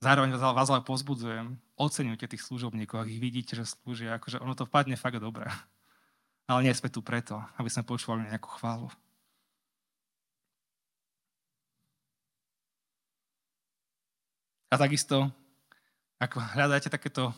Zároveň 0.00 0.32
vás 0.40 0.72
ale 0.72 0.80
pozbudzujem, 0.80 1.60
oceňujte 1.76 2.24
tých 2.24 2.40
služobníkov, 2.40 3.04
ak 3.04 3.12
ich 3.12 3.20
vidíte, 3.20 3.52
že 3.52 3.68
slúžia, 3.68 4.16
akože 4.16 4.40
ono 4.40 4.56
to 4.56 4.64
vpadne 4.64 4.96
fakt 4.96 5.20
dobre. 5.20 5.44
Ale 6.48 6.64
nie 6.64 6.72
sme 6.72 6.88
tu 6.88 7.04
preto, 7.04 7.36
aby 7.60 7.68
sme 7.68 7.84
počúvali 7.84 8.24
nejakú 8.32 8.48
chválu. 8.56 8.88
A 14.72 14.80
takisto, 14.80 15.28
ako 16.16 16.40
hľadáte 16.56 16.88
takéto 16.88 17.36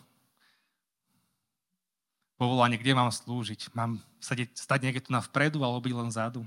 povolanie, 2.42 2.74
kde 2.74 2.98
mám 2.98 3.14
slúžiť, 3.14 3.70
mám 3.70 4.02
sedieť, 4.18 4.58
stať 4.58 4.82
niekde 4.82 5.06
tu 5.06 5.14
na 5.14 5.22
vpredu 5.22 5.62
alebo 5.62 5.78
byť 5.78 5.94
len 5.94 6.10
vzadu. 6.10 6.42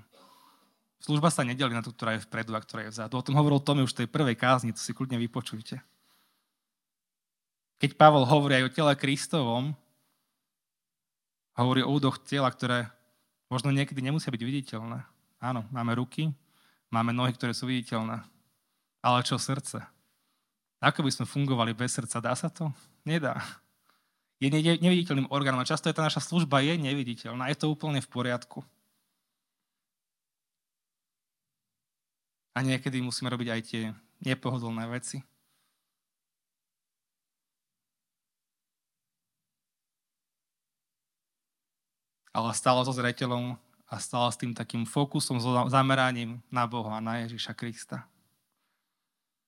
Služba 1.00 1.32
sa 1.32 1.48
nedeli 1.48 1.72
na 1.72 1.80
tú, 1.80 1.96
ktorá 1.96 2.20
je 2.20 2.28
vpredu 2.28 2.52
a 2.52 2.60
ktorá 2.60 2.84
je 2.84 2.92
vzadu. 3.00 3.16
O 3.16 3.24
tom 3.24 3.40
hovoril 3.40 3.64
Tomi 3.64 3.88
už 3.88 3.96
v 3.96 4.04
tej 4.04 4.08
prvej 4.12 4.36
kázni, 4.36 4.76
to 4.76 4.84
si 4.84 4.92
kľudne 4.92 5.16
vypočujte. 5.16 5.80
Keď 7.80 7.96
Pavol 7.96 8.28
hovorí 8.28 8.60
aj 8.60 8.68
o 8.68 8.74
tele 8.76 8.92
Kristovom, 9.00 9.72
hovorí 11.56 11.80
o 11.80 11.92
údoch 11.96 12.20
tela, 12.28 12.52
ktoré 12.52 12.92
možno 13.48 13.72
niekedy 13.72 14.04
nemusia 14.04 14.36
byť 14.36 14.44
viditeľné. 14.44 15.00
Áno, 15.40 15.64
máme 15.72 15.96
ruky, 15.96 16.28
máme 16.92 17.16
nohy, 17.16 17.32
ktoré 17.32 17.56
sú 17.56 17.72
viditeľné. 17.72 18.20
Ale 19.00 19.24
čo 19.24 19.40
srdce? 19.40 19.80
Ako 20.84 21.06
by 21.06 21.12
sme 21.12 21.26
fungovali 21.30 21.72
bez 21.72 21.96
srdca? 21.96 22.20
Dá 22.20 22.36
sa 22.36 22.52
to? 22.52 22.68
Nedá. 23.08 23.40
Je 24.46 24.78
neviditeľným 24.80 25.32
orgánom 25.34 25.64
a 25.64 25.68
často 25.68 25.90
je 25.90 25.98
tá 25.98 26.06
naša 26.06 26.22
služba 26.22 26.62
je 26.62 26.78
neviditeľná. 26.78 27.50
Je 27.50 27.58
to 27.58 27.72
úplne 27.72 27.98
v 27.98 28.12
poriadku. 28.12 28.62
A 32.56 32.64
niekedy 32.64 33.02
musíme 33.04 33.28
robiť 33.34 33.50
aj 33.52 33.62
tie 33.66 33.84
nepohodlné 34.24 34.88
veci. 34.88 35.26
ale 42.36 42.52
stále 42.52 42.84
so 42.84 42.92
zreteľom 42.92 43.56
a 43.88 43.96
stále 43.96 44.28
s 44.28 44.36
tým 44.36 44.52
takým 44.52 44.84
fokusom, 44.84 45.40
so 45.40 45.56
zameraním 45.72 46.44
na 46.52 46.68
Boha, 46.68 47.00
na 47.00 47.24
Ježiša 47.24 47.56
Krista. 47.56 48.04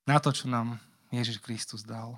Na 0.08 0.24
to, 0.24 0.32
čo 0.32 0.48
nám 0.48 0.80
Ježiš 1.12 1.44
Kristus 1.44 1.84
dal. 1.84 2.16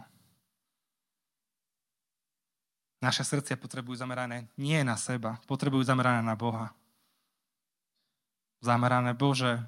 Naše 3.00 3.24
srdcia 3.24 3.56
potrebujú 3.56 3.96
zamerané 3.96 4.52
nie 4.60 4.84
na 4.84 5.00
seba, 5.00 5.40
potrebujú 5.48 5.88
zamerané 5.88 6.20
na 6.20 6.36
Boha. 6.36 6.76
Zamerané, 8.60 9.16
Bože, 9.16 9.64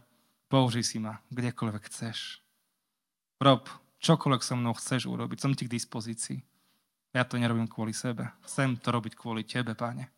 použij 0.52 0.84
si 0.84 0.98
ma 1.00 1.24
kdekoľvek 1.32 1.84
chceš. 1.88 2.44
Rob 3.40 3.72
čokoľvek 4.04 4.42
so 4.44 4.60
mnou 4.60 4.76
chceš 4.76 5.08
urobiť, 5.08 5.40
som 5.40 5.56
ti 5.56 5.64
k 5.64 5.74
dispozícii. 5.80 6.44
Ja 7.16 7.24
to 7.24 7.40
nerobím 7.40 7.72
kvôli 7.72 7.96
sebe. 7.96 8.28
Chcem 8.44 8.76
to 8.80 8.92
robiť 8.92 9.16
kvôli 9.16 9.48
Tebe, 9.48 9.76
Pane. 9.76 10.12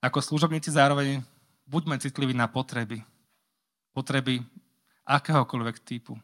Ako 0.00 0.18
služobníci 0.18 0.72
zároveň 0.72 1.20
buďme 1.68 2.00
citliví 2.00 2.32
na 2.32 2.48
potreby. 2.48 3.04
Potreby 3.92 4.40
akéhokoľvek 5.04 5.76
typu. 5.84 6.16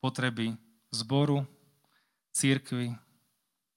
Potreby 0.00 0.56
zboru, 0.90 1.46
církvy. 2.34 2.94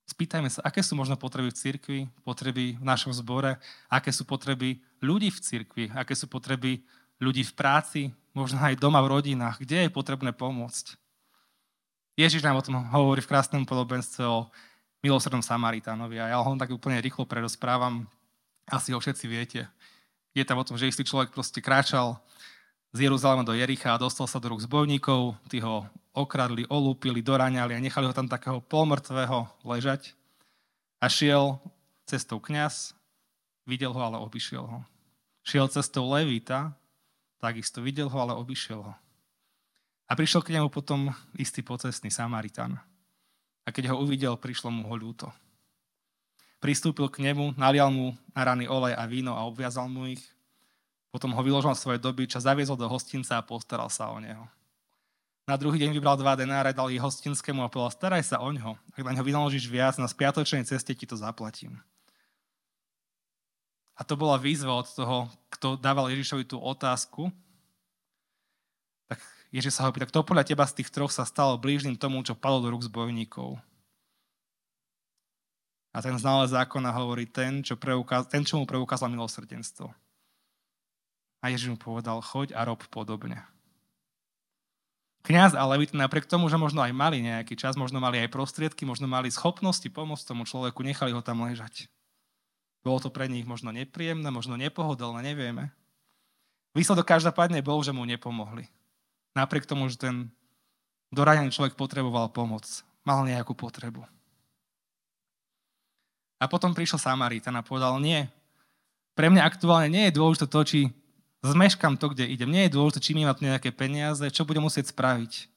Spýtajme 0.04 0.52
sa, 0.52 0.62
aké 0.62 0.84
sú 0.84 0.94
možno 1.00 1.16
potreby 1.16 1.50
v 1.50 1.58
církvi, 1.58 2.00
potreby 2.22 2.78
v 2.78 2.84
našom 2.84 3.16
zbore, 3.16 3.58
aké 3.88 4.12
sú 4.12 4.28
potreby 4.28 4.84
ľudí 5.00 5.32
v 5.32 5.40
církvi, 5.40 5.86
aké 5.96 6.14
sú 6.14 6.28
potreby 6.28 6.84
ľudí 7.24 7.42
v 7.48 7.54
práci, 7.56 8.02
možno 8.36 8.60
aj 8.60 8.78
doma 8.78 9.00
v 9.00 9.16
rodinách, 9.16 9.64
kde 9.64 9.88
je 9.88 9.90
potrebné 9.90 10.36
pomôcť. 10.36 11.00
Ježiš 12.14 12.46
nám 12.46 12.62
o 12.62 12.66
tom 12.66 12.78
hovorí 12.94 13.24
v 13.24 13.32
krásnom 13.32 13.66
podobenstve 13.66 14.22
o 14.28 14.52
milosrdnom 15.02 15.42
Samaritánovi 15.42 16.22
a 16.22 16.36
ja 16.36 16.38
ho 16.38 16.52
tak 16.60 16.70
úplne 16.70 17.02
rýchlo 17.02 17.26
prerozprávam, 17.26 18.06
asi 18.70 18.94
ho 18.94 19.00
všetci 19.02 19.26
viete. 19.26 19.66
Je 20.38 20.44
tam 20.46 20.62
o 20.62 20.68
tom, 20.68 20.78
že 20.78 20.90
istý 20.90 21.02
človek 21.06 21.34
proste 21.34 21.62
kráčal 21.62 22.22
z 22.94 23.10
Jeruzalema 23.10 23.42
do 23.42 23.58
Jericha 23.58 23.98
a 23.98 24.02
dostal 24.02 24.30
sa 24.30 24.38
do 24.38 24.54
rúk 24.54 24.62
zbojníkov, 24.62 25.38
tí 25.50 25.58
ho 25.62 25.90
okradli, 26.14 26.70
olúpili, 26.70 27.20
doraňali 27.26 27.74
a 27.76 27.84
nechali 27.84 28.06
ho 28.06 28.14
tam 28.14 28.30
takého 28.30 28.62
polmrtvého 28.62 29.50
ležať. 29.66 30.14
A 31.04 31.12
šiel 31.12 31.60
cestou 32.08 32.40
kňaz, 32.40 32.96
videl 33.68 33.92
ho, 33.92 34.00
ale 34.00 34.22
obišiel 34.22 34.64
ho. 34.64 34.80
Šiel 35.44 35.68
cestou 35.68 36.08
Levita, 36.08 36.72
takisto 37.44 37.84
videl 37.84 38.08
ho, 38.08 38.18
ale 38.22 38.38
obišiel 38.38 38.80
ho. 38.80 38.94
A 40.08 40.12
prišiel 40.16 40.46
k 40.46 40.56
nemu 40.56 40.72
potom 40.72 41.12
istý 41.36 41.60
pocestný 41.60 42.08
Samaritan. 42.08 42.80
A 43.66 43.72
keď 43.74 43.92
ho 43.92 44.00
uvidel, 44.00 44.40
prišlo 44.40 44.72
mu 44.72 44.88
ho 44.88 44.96
ľúto 44.96 45.28
pristúpil 46.64 47.12
k 47.12 47.20
nemu, 47.20 47.60
nalial 47.60 47.92
mu 47.92 48.16
na 48.32 48.48
rany 48.48 48.72
olej 48.72 48.96
a 48.96 49.04
víno 49.04 49.36
a 49.36 49.44
obviazal 49.44 49.92
mu 49.92 50.08
ich. 50.08 50.24
Potom 51.12 51.36
ho 51.36 51.42
vyložil 51.44 51.76
svoje 51.76 52.00
doby, 52.00 52.24
čo 52.24 52.40
zaviezol 52.40 52.80
do 52.80 52.88
hostinca 52.88 53.36
a 53.36 53.44
postaral 53.44 53.92
sa 53.92 54.08
o 54.08 54.18
neho. 54.24 54.48
Na 55.44 55.60
druhý 55.60 55.76
deň 55.84 55.92
vybral 55.92 56.16
dva 56.16 56.40
denáre, 56.40 56.72
dal 56.72 56.88
ich 56.88 57.04
hostinskému 57.04 57.68
a 57.68 57.68
povedal, 57.68 57.92
staraj 57.92 58.24
sa 58.24 58.40
o 58.40 58.48
ňo. 58.48 58.80
Ak 58.96 59.04
na 59.04 59.12
ňo 59.12 59.28
vynaložíš 59.28 59.68
viac, 59.68 60.00
na 60.00 60.08
spiatočnej 60.08 60.64
ceste 60.64 60.96
ti 60.96 61.04
to 61.04 61.20
zaplatím. 61.20 61.84
A 64.00 64.08
to 64.08 64.16
bola 64.16 64.40
výzva 64.40 64.72
od 64.72 64.88
toho, 64.88 65.28
kto 65.52 65.76
dával 65.76 66.08
Ježišovi 66.16 66.48
tú 66.48 66.58
otázku. 66.64 67.28
Tak 69.12 69.20
Ježiš 69.52 69.78
sa 69.78 69.86
ho 69.86 69.92
pýta, 69.92 70.08
kto 70.08 70.24
podľa 70.24 70.48
teba 70.48 70.64
z 70.64 70.80
tých 70.80 70.90
troch 70.90 71.12
sa 71.12 71.28
stal 71.28 71.60
blížnym 71.60 72.00
tomu, 72.00 72.24
čo 72.24 72.40
padlo 72.40 72.64
do 72.64 72.72
rúk 72.72 72.88
zbojníkov. 72.88 73.60
A 75.94 76.02
ten 76.02 76.18
znalec 76.18 76.56
zákona 76.56 76.90
hovorí 76.90 77.30
ten, 77.30 77.62
čo, 77.62 77.78
preukaz, 77.78 78.26
ten, 78.32 78.42
čo 78.42 78.58
mu 78.58 78.66
preukázal 78.66 79.14
milosrdenstvo. 79.14 79.94
A 81.44 81.52
Ježiš 81.52 81.76
mu 81.76 81.78
povedal, 81.78 82.18
choď 82.24 82.56
a 82.56 82.66
rob 82.66 82.82
podobne. 82.88 83.46
Kňaz 85.24 85.56
a 85.56 85.64
levit 85.72 85.96
napriek 85.96 86.28
tomu, 86.28 86.52
že 86.52 86.60
možno 86.60 86.84
aj 86.84 86.92
mali 86.92 87.24
nejaký 87.24 87.56
čas, 87.56 87.80
možno 87.80 88.04
mali 88.04 88.20
aj 88.20 88.28
prostriedky, 88.28 88.84
možno 88.84 89.08
mali 89.08 89.32
schopnosti 89.32 89.88
pomôcť 89.88 90.28
tomu 90.28 90.44
človeku, 90.44 90.84
nechali 90.84 91.16
ho 91.16 91.24
tam 91.24 91.48
ležať. 91.48 91.88
Bolo 92.84 93.00
to 93.00 93.08
pre 93.08 93.32
nich 93.32 93.48
možno 93.48 93.72
nepríjemné, 93.72 94.28
možno 94.28 94.60
nepohodlné, 94.60 95.24
nevieme. 95.24 95.72
Výsledok 96.76 97.08
každopádne 97.08 97.64
bol, 97.64 97.80
že 97.80 97.96
mu 97.96 98.04
nepomohli. 98.04 98.68
Napriek 99.32 99.64
tomu, 99.64 99.88
že 99.88 99.96
ten 99.96 100.28
doradený 101.16 101.56
človek 101.56 101.80
potreboval 101.80 102.28
pomoc, 102.36 102.84
mal 103.08 103.24
nejakú 103.24 103.56
potrebu. 103.56 104.04
A 106.44 106.52
potom 106.52 106.76
prišiel 106.76 107.00
Samaritan 107.00 107.56
a 107.56 107.64
povedal, 107.64 107.96
nie, 108.04 108.28
pre 109.16 109.32
mňa 109.32 109.48
aktuálne 109.48 109.88
nie 109.88 110.12
je 110.12 110.18
dôležité 110.20 110.46
to, 110.52 110.60
či 110.68 110.80
zmeškam 111.44 112.00
to, 112.00 112.16
kde 112.16 112.24
idem. 112.32 112.48
Nie 112.48 112.72
je 112.72 112.76
dôležité, 112.80 113.00
či 113.04 113.12
mi 113.12 113.28
tu 113.28 113.44
nejaké 113.44 113.76
peniaze, 113.76 114.24
čo 114.32 114.48
budem 114.48 114.64
musieť 114.64 114.96
spraviť. 114.96 115.52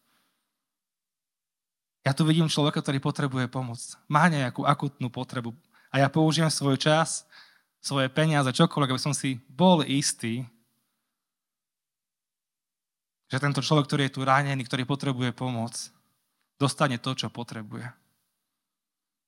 Ja 2.02 2.14
tu 2.14 2.26
vidím 2.26 2.50
človeka, 2.50 2.82
ktorý 2.82 2.98
potrebuje 3.02 3.46
pomoc. 3.50 3.78
Má 4.06 4.26
nejakú 4.30 4.62
akutnú 4.66 5.10
potrebu. 5.10 5.54
A 5.90 6.02
ja 6.02 6.08
použijem 6.10 6.50
svoj 6.50 6.78
čas, 6.78 7.26
svoje 7.82 8.10
peniaze, 8.10 8.50
čokoľvek, 8.50 8.90
aby 8.94 9.02
som 9.02 9.14
si 9.14 9.38
bol 9.50 9.82
istý, 9.86 10.42
že 13.26 13.42
tento 13.42 13.58
človek, 13.58 13.90
ktorý 13.90 14.02
je 14.06 14.14
tu 14.14 14.22
ránený, 14.22 14.62
ktorý 14.66 14.86
potrebuje 14.86 15.34
pomoc, 15.34 15.74
dostane 16.58 16.98
to, 16.98 17.14
čo 17.14 17.26
potrebuje. 17.26 17.90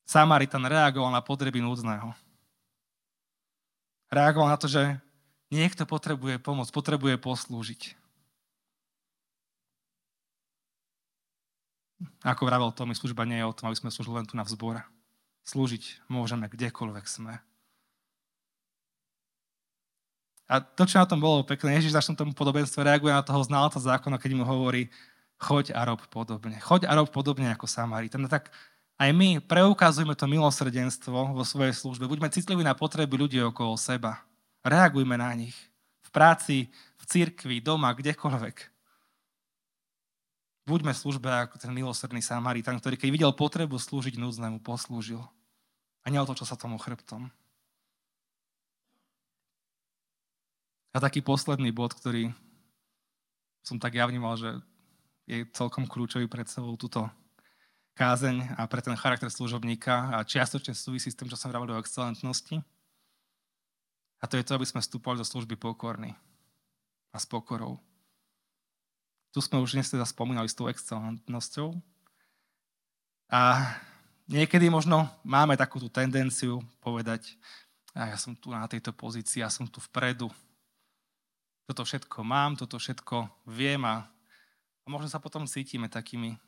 Samaritan 0.07 0.63
reagoval 0.63 1.11
na 1.11 1.23
potreby 1.23 1.59
núdzneho. 1.59 2.15
Reagoval 4.09 4.55
na 4.55 4.59
to, 4.59 4.71
že 4.71 4.97
niekto 5.49 5.89
potrebuje 5.89 6.41
pomoc, 6.41 6.69
potrebuje 6.73 7.17
poslúžiť. 7.21 7.97
Ako 12.23 12.47
vravel 12.47 12.71
Tomi, 12.71 12.95
služba 12.95 13.27
nie 13.27 13.43
je 13.43 13.49
o 13.49 13.57
tom, 13.57 13.71
aby 13.71 13.79
sme 13.79 13.91
slúžili 13.91 14.23
len 14.23 14.27
tu 14.29 14.39
na 14.39 14.47
vzbore. 14.47 14.87
Slúžiť 15.49 16.07
môžeme 16.07 16.47
kdekoľvek 16.47 17.05
sme. 17.09 17.43
A 20.49 20.65
to, 20.65 20.89
čo 20.89 20.97
na 20.97 21.05
tom 21.05 21.21
bolo 21.21 21.45
pekné, 21.45 21.77
Ježiš 21.77 21.93
začnom 21.93 22.17
tomu 22.17 22.33
podobenstve 22.33 22.81
reaguje 22.81 23.13
na 23.13 23.21
toho 23.21 23.45
znalca 23.45 23.77
zákona, 23.77 24.17
keď 24.17 24.33
mu 24.33 24.45
hovorí, 24.49 24.89
choď 25.37 25.77
a 25.77 25.85
rob 25.85 26.01
podobne. 26.09 26.57
Choď 26.57 26.89
a 26.89 26.97
rob 26.97 27.13
podobne 27.13 27.53
ako 27.53 27.69
Samaritan. 27.69 28.25
Tak 28.31 28.49
aj 28.99 29.11
my 29.13 29.45
preukazujeme 29.45 30.17
to 30.17 30.25
milosrdenstvo 30.25 31.37
vo 31.37 31.45
svojej 31.45 31.77
službe. 31.77 32.09
Buďme 32.09 32.33
citliví 32.33 32.65
na 32.65 32.73
potreby 32.73 33.15
ľudí 33.15 33.39
okolo 33.45 33.77
seba. 33.77 34.28
Reagujme 34.65 35.15
na 35.19 35.31
nich. 35.35 35.55
V 36.03 36.11
práci, 36.11 36.73
v 36.99 37.05
cirkvi, 37.07 37.61
doma, 37.61 37.95
kdekoľvek. 37.95 38.57
Buďme 40.69 40.93
v 40.93 41.01
službe 41.01 41.29
ako 41.33 41.57
ten 41.57 41.73
milosrdný 41.73 42.21
Samaritan, 42.21 42.77
ktorý 42.77 43.01
keď 43.01 43.09
videl 43.09 43.33
potrebu 43.33 43.81
slúžiť 43.81 44.21
núdznemu, 44.21 44.61
poslúžil. 44.61 45.25
A 46.05 46.13
to, 46.13 46.35
čo 46.37 46.45
sa 46.45 46.57
tomu 46.57 46.77
chrbtom. 46.77 47.29
A 50.93 50.97
taký 51.01 51.21
posledný 51.21 51.73
bod, 51.73 51.93
ktorý 51.93 52.33
som 53.65 53.77
tak 53.77 53.97
ja 53.97 54.09
vnímal, 54.09 54.37
že 54.41 54.57
je 55.29 55.45
celkom 55.53 55.85
kľúčový 55.85 56.25
pre 56.25 56.45
celú 56.49 56.73
túto 56.81 57.05
kázeň 57.93 58.57
a 58.57 58.65
pre 58.65 58.81
ten 58.81 58.97
charakter 58.97 59.29
služobníka 59.29 60.17
a 60.17 60.25
čiastočne 60.25 60.73
súvisí 60.73 61.13
s 61.13 61.19
tým, 61.19 61.29
čo 61.29 61.37
som 61.37 61.53
vravil 61.53 61.77
o 61.77 61.81
excelentnosti. 61.83 62.65
A 64.19 64.27
to 64.27 64.35
je 64.35 64.47
to, 64.47 64.59
aby 64.59 64.67
sme 64.67 64.83
vstúpali 64.83 65.19
do 65.19 65.27
služby 65.27 65.55
pokorný 65.55 66.15
a 67.15 67.17
s 67.17 67.27
pokorou. 67.27 67.79
Tu 69.31 69.39
sme 69.39 69.63
už 69.63 69.79
dnes 69.79 69.87
teda 69.87 70.03
spomínali 70.03 70.51
s 70.51 70.57
tou 70.57 70.67
excelentnosťou. 70.67 71.77
A 73.29 73.73
niekedy 74.27 74.73
možno 74.73 75.07
máme 75.23 75.55
takú 75.55 75.79
tú 75.79 75.87
tendenciu 75.93 76.65
povedať, 76.81 77.37
a 77.93 78.11
ja 78.11 78.19
som 78.19 78.35
tu 78.35 78.51
na 78.51 78.67
tejto 78.67 78.91
pozícii, 78.91 79.45
ja 79.45 79.51
som 79.53 79.69
tu 79.69 79.79
vpredu, 79.85 80.31
toto 81.69 81.85
všetko 81.85 82.25
mám, 82.25 82.57
toto 82.57 82.81
všetko 82.81 83.29
viem 83.45 83.85
a, 83.85 84.09
a 84.83 84.87
možno 84.89 85.13
sa 85.13 85.21
potom 85.21 85.45
cítime 85.45 85.85
takými 85.93 86.41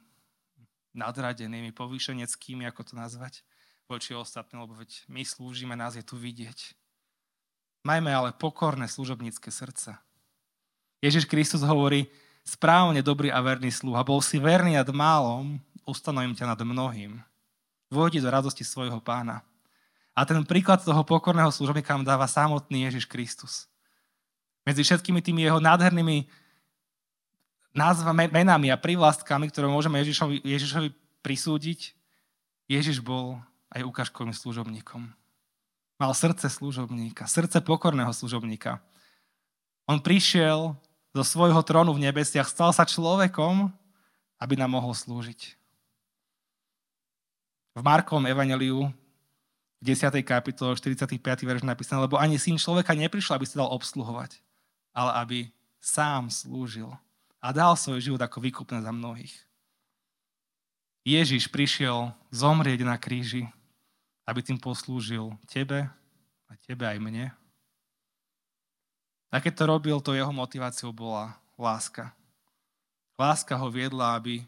nadradenými, 0.97 1.77
povýšeneckými, 1.77 2.65
ako 2.65 2.81
to 2.89 2.95
nazvať, 2.97 3.45
voči 3.85 4.17
ostatným, 4.17 4.65
lebo 4.65 4.81
veď 4.81 5.05
my 5.13 5.21
slúžime, 5.21 5.77
nás 5.77 5.99
je 5.99 6.05
tu 6.07 6.17
vidieť. 6.17 6.80
Majme 7.81 8.13
ale 8.13 8.37
pokorné 8.37 8.89
služobnícke 8.89 9.49
srdce. 9.49 9.97
Ježiš 11.01 11.25
Kristus 11.25 11.65
hovorí, 11.65 12.07
správne 12.45 13.01
dobrý 13.01 13.33
a 13.33 13.41
verný 13.41 13.73
sluha, 13.73 14.05
bol 14.05 14.21
si 14.21 14.37
verný 14.37 14.77
nad 14.77 14.89
málom, 14.93 15.57
ustanovím 15.89 16.37
ťa 16.37 16.53
nad 16.53 16.61
mnohým. 16.61 17.21
Vojdi 17.89 18.21
do 18.21 18.29
radosti 18.29 18.63
svojho 18.63 19.01
pána. 19.01 19.41
A 20.13 20.29
ten 20.29 20.45
príklad 20.45 20.85
toho 20.85 21.01
pokorného 21.03 21.49
služobníka 21.49 21.97
nám 21.97 22.05
dáva 22.05 22.29
samotný 22.29 22.85
Ježiš 22.85 23.09
Kristus 23.09 23.71
medzi 24.71 24.85
všetkými 24.85 25.21
tými 25.25 25.43
jeho 25.43 25.59
nádhernými 25.59 26.29
názvami, 27.73 28.31
menami 28.31 28.69
a 28.71 28.79
privlastkami, 28.81 29.49
ktoré 29.49 29.67
môžeme 29.71 29.99
Ježišovi, 30.03 30.47
Ježišovi 30.47 30.89
prisúdiť, 31.27 31.95
Ježiš 32.71 33.03
bol 33.03 33.43
aj 33.75 33.83
ukážkovým 33.87 34.35
služobníkom. 34.35 35.11
Mal 36.01 36.17
srdce 36.17 36.49
služobníka, 36.49 37.29
srdce 37.29 37.61
pokorného 37.61 38.09
služobníka. 38.09 38.81
On 39.85 40.01
prišiel 40.01 40.73
zo 41.13 41.25
svojho 41.27 41.61
trónu 41.61 41.93
v 41.93 42.09
nebesiach, 42.09 42.49
stal 42.49 42.73
sa 42.73 42.89
človekom, 42.89 43.69
aby 44.41 44.55
nám 44.57 44.81
mohol 44.81 44.97
slúžiť. 44.97 45.61
V 47.77 47.81
Markovom 47.85 48.25
evaneliu 48.25 48.89
v 49.81 49.83
10. 49.85 50.25
kapitole 50.25 50.73
45. 50.73 51.21
verš 51.21 51.63
napísané, 51.69 52.01
lebo 52.01 52.17
ani 52.17 52.41
syn 52.41 52.57
človeka 52.57 52.97
neprišiel, 52.97 53.37
aby 53.37 53.45
sa 53.45 53.61
dal 53.61 53.69
obsluhovať, 53.69 54.41
ale 54.97 55.11
aby 55.21 55.39
sám 55.85 56.33
slúžil 56.33 56.89
a 57.45 57.53
dal 57.53 57.77
svoj 57.77 58.01
život 58.01 58.21
ako 58.25 58.41
výkupné 58.41 58.81
za 58.81 58.89
mnohých. 58.89 59.37
Ježiš 61.05 61.49
prišiel 61.49 62.13
zomrieť 62.33 62.89
na 62.89 62.97
kríži, 62.97 63.49
aby 64.31 64.47
tým 64.47 64.63
poslúžil 64.63 65.35
tebe 65.51 65.91
a 66.47 66.53
tebe 66.63 66.87
aj 66.87 67.03
mne. 67.03 67.35
A 69.35 69.43
keď 69.43 69.53
to 69.59 69.65
robil, 69.67 69.99
to 69.99 70.15
jeho 70.15 70.31
motiváciou 70.31 70.95
bola 70.95 71.35
láska. 71.59 72.15
Láska 73.19 73.59
ho 73.59 73.67
viedla, 73.67 74.15
aby 74.15 74.47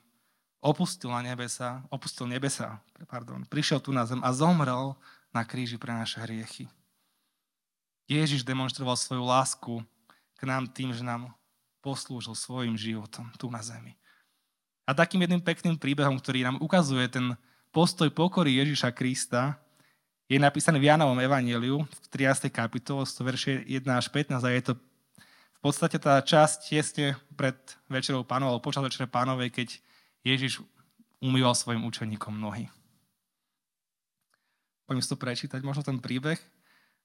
opustil 0.63 1.11
na 1.11 1.19
nebesa, 1.27 1.83
opustil 1.91 2.31
nebesa, 2.31 2.79
pardon, 3.11 3.43
prišiel 3.43 3.83
tu 3.83 3.91
na 3.91 4.07
zem 4.07 4.23
a 4.23 4.31
zomrel 4.31 4.95
na 5.35 5.43
kríži 5.43 5.75
pre 5.75 5.91
naše 5.91 6.23
hriechy. 6.23 6.71
Ježiš 8.07 8.47
demonstroval 8.47 8.95
svoju 8.95 9.23
lásku 9.27 9.75
k 10.39 10.41
nám 10.47 10.71
tým, 10.71 10.95
že 10.95 11.03
nám 11.03 11.35
poslúžil 11.83 12.39
svojim 12.39 12.79
životom 12.79 13.27
tu 13.35 13.51
na 13.51 13.59
zemi. 13.59 13.99
A 14.87 14.95
takým 14.95 15.23
jedným 15.27 15.43
pekným 15.43 15.79
príbehom, 15.79 16.19
ktorý 16.19 16.47
nám 16.47 16.59
ukazuje 16.63 17.07
ten 17.11 17.35
postoj 17.71 18.11
pokory 18.11 18.59
Ježiša 18.59 18.91
Krista, 18.95 19.59
je 20.33 20.41
napísaný 20.41 20.81
v 20.81 20.89
Jánovom 20.89 21.21
Evangeliu 21.21 21.85
v 21.85 22.07
13. 22.09 22.49
kapitole, 22.49 23.05
to 23.05 23.21
verše 23.21 23.61
1 23.69 23.85
až 23.85 24.09
15 24.09 24.41
a 24.41 24.49
je 24.49 24.63
to 24.65 24.73
v 24.73 25.61
podstate 25.61 26.01
tá 26.01 26.17
časť 26.25 26.73
tesne 26.73 27.21
pred 27.37 27.55
večerou 27.93 28.25
pánov, 28.25 28.57
alebo 28.57 28.65
počas 28.65 28.81
večere 28.81 29.05
pánovej, 29.05 29.53
keď 29.53 29.69
Ježiš 30.25 30.65
umýval 31.21 31.53
svojim 31.53 31.85
učeníkom 31.85 32.33
nohy. 32.33 32.73
Poďme 34.89 35.05
si 35.05 35.13
to 35.13 35.21
prečítať, 35.21 35.61
možno 35.61 35.85
ten 35.85 36.01
príbeh. 36.01 36.41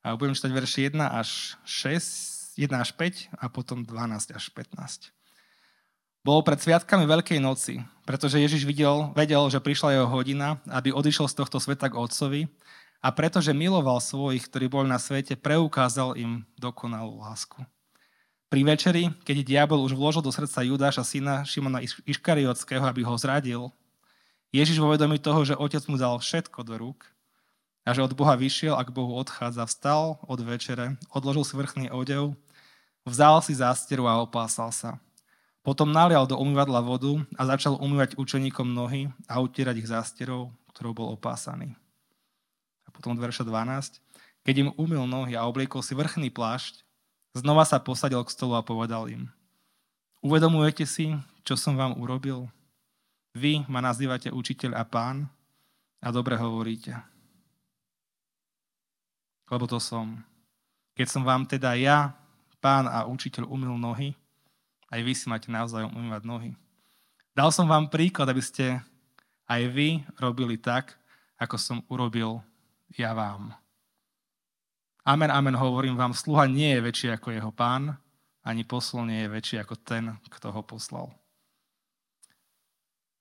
A 0.01 0.15
budem 0.15 0.33
čítať 0.33 0.51
verše 0.55 0.87
1 0.87 0.95
až 0.97 1.59
6 1.67 2.57
1 2.57 2.73
až 2.73 2.89
5 2.95 3.37
a 3.37 3.45
potom 3.51 3.85
12 3.85 4.33
až 4.33 4.45
15. 4.49 5.13
Bolo 6.25 6.41
pred 6.41 6.57
sviatkami 6.57 7.05
Veľkej 7.05 7.37
noci, 7.37 7.85
pretože 8.07 8.41
Ježiš 8.41 8.65
videl, 8.65 9.13
vedel, 9.13 9.45
že 9.53 9.61
prišla 9.61 9.93
jeho 9.93 10.07
hodina, 10.09 10.57
aby 10.73 10.89
odišiel 10.89 11.29
z 11.29 11.37
tohto 11.37 11.61
sveta 11.61 11.91
k 11.91 11.99
Otcovi 11.99 12.49
a 13.01 13.13
pretože 13.13 13.55
miloval 13.55 14.01
svojich, 14.01 14.45
ktorí 14.49 14.65
boli 14.67 14.87
na 14.89 14.97
svete, 14.97 15.37
preukázal 15.37 16.17
im 16.17 16.43
dokonalú 16.57 17.21
lásku. 17.21 17.61
Pri 18.47 18.63
večeri, 18.63 19.11
keď 19.27 19.43
diabol 19.43 19.83
už 19.83 19.91
vložil 19.91 20.23
do 20.23 20.31
srdca 20.31 20.63
Judáša, 20.63 21.03
syna 21.03 21.43
Šimona 21.43 21.83
Iškariotského, 21.83 22.83
aby 22.87 23.03
ho 23.03 23.15
zradil, 23.19 23.61
Ježiš 24.55 24.79
vo 24.79 24.87
vedomí 24.95 25.19
toho, 25.19 25.43
že 25.43 25.59
otec 25.59 25.83
mu 25.91 25.99
dal 25.99 26.15
všetko 26.15 26.63
do 26.63 26.79
rúk, 26.79 27.03
a 27.87 27.95
že 27.95 28.03
od 28.03 28.11
Boha 28.11 28.35
vyšiel 28.35 28.75
a 28.75 28.83
k 28.83 28.91
Bohu 28.91 29.15
odchádza, 29.15 29.63
vstal 29.63 30.19
od 30.27 30.43
večere, 30.43 30.99
odložil 31.07 31.47
si 31.47 31.55
vrchný 31.55 31.87
odev, 31.87 32.35
vzal 33.07 33.39
si 33.39 33.55
zásteru 33.55 34.11
a 34.11 34.19
opásal 34.19 34.75
sa. 34.75 34.99
Potom 35.63 35.95
nalial 35.95 36.27
do 36.27 36.35
umývadla 36.35 36.83
vodu 36.83 37.23
a 37.39 37.47
začal 37.47 37.79
umývať 37.79 38.19
učeníkom 38.19 38.67
nohy 38.67 39.07
a 39.31 39.39
utierať 39.39 39.75
ich 39.79 39.87
zásterou, 39.87 40.51
ktorou 40.75 40.91
bol 40.91 41.07
opásaný. 41.15 41.79
A 42.87 42.89
potom 42.89 43.13
od 43.13 43.19
verša 43.19 43.43
12. 43.43 43.99
Keď 44.47 44.55
im 44.63 44.69
umyl 44.79 45.03
nohy 45.03 45.35
a 45.35 45.43
obliekol 45.43 45.83
si 45.83 45.91
vrchný 45.91 46.31
plášť, 46.31 46.87
znova 47.35 47.67
sa 47.67 47.83
posadil 47.83 48.23
k 48.23 48.33
stolu 48.33 48.55
a 48.55 48.63
povedal 48.63 49.11
im 49.11 49.27
Uvedomujete 50.23 50.87
si, 50.87 51.13
čo 51.45 51.53
som 51.59 51.77
vám 51.77 51.99
urobil? 51.99 52.49
Vy 53.37 53.67
ma 53.69 53.83
nazývate 53.83 54.33
učiteľ 54.33 54.73
a 54.73 54.83
pán 54.87 55.29
a 56.01 56.09
dobre 56.09 56.33
hovoríte 56.39 56.97
lebo 59.47 59.65
to 59.67 59.79
som. 59.79 60.19
Keď 60.97 61.07
som 61.07 61.23
vám 61.23 61.47
teda 61.47 61.77
ja, 61.79 62.11
pán 62.59 62.89
a 62.89 63.07
učiteľ, 63.07 63.47
umil 63.47 63.75
nohy, 63.79 64.11
aj 64.91 64.99
vy 65.03 65.13
si 65.15 65.25
máte 65.27 65.47
navzájom 65.51 65.93
umývať 65.93 66.23
nohy. 66.27 66.51
Dal 67.31 67.53
som 67.53 67.69
vám 67.69 67.87
príklad, 67.87 68.27
aby 68.27 68.41
ste 68.41 68.81
aj 69.45 69.61
vy 69.71 70.01
robili 70.17 70.57
tak, 70.57 70.97
ako 71.37 71.55
som 71.55 71.77
urobil 71.87 72.41
ja 72.95 73.11
vám. 73.11 73.51
Amen, 75.07 75.31
amen, 75.31 75.55
hovorím 75.55 75.95
vám, 75.95 76.11
sluha 76.11 76.47
nie 76.51 76.75
je 76.75 76.83
väčší 76.83 77.07
ako 77.15 77.31
jeho 77.31 77.51
pán, 77.55 77.95
ani 78.43 78.67
posol 78.67 79.07
nie 79.07 79.23
je 79.23 79.31
väčší 79.31 79.55
ako 79.63 79.75
ten, 79.79 80.15
kto 80.27 80.51
ho 80.51 80.61
poslal. 80.63 81.11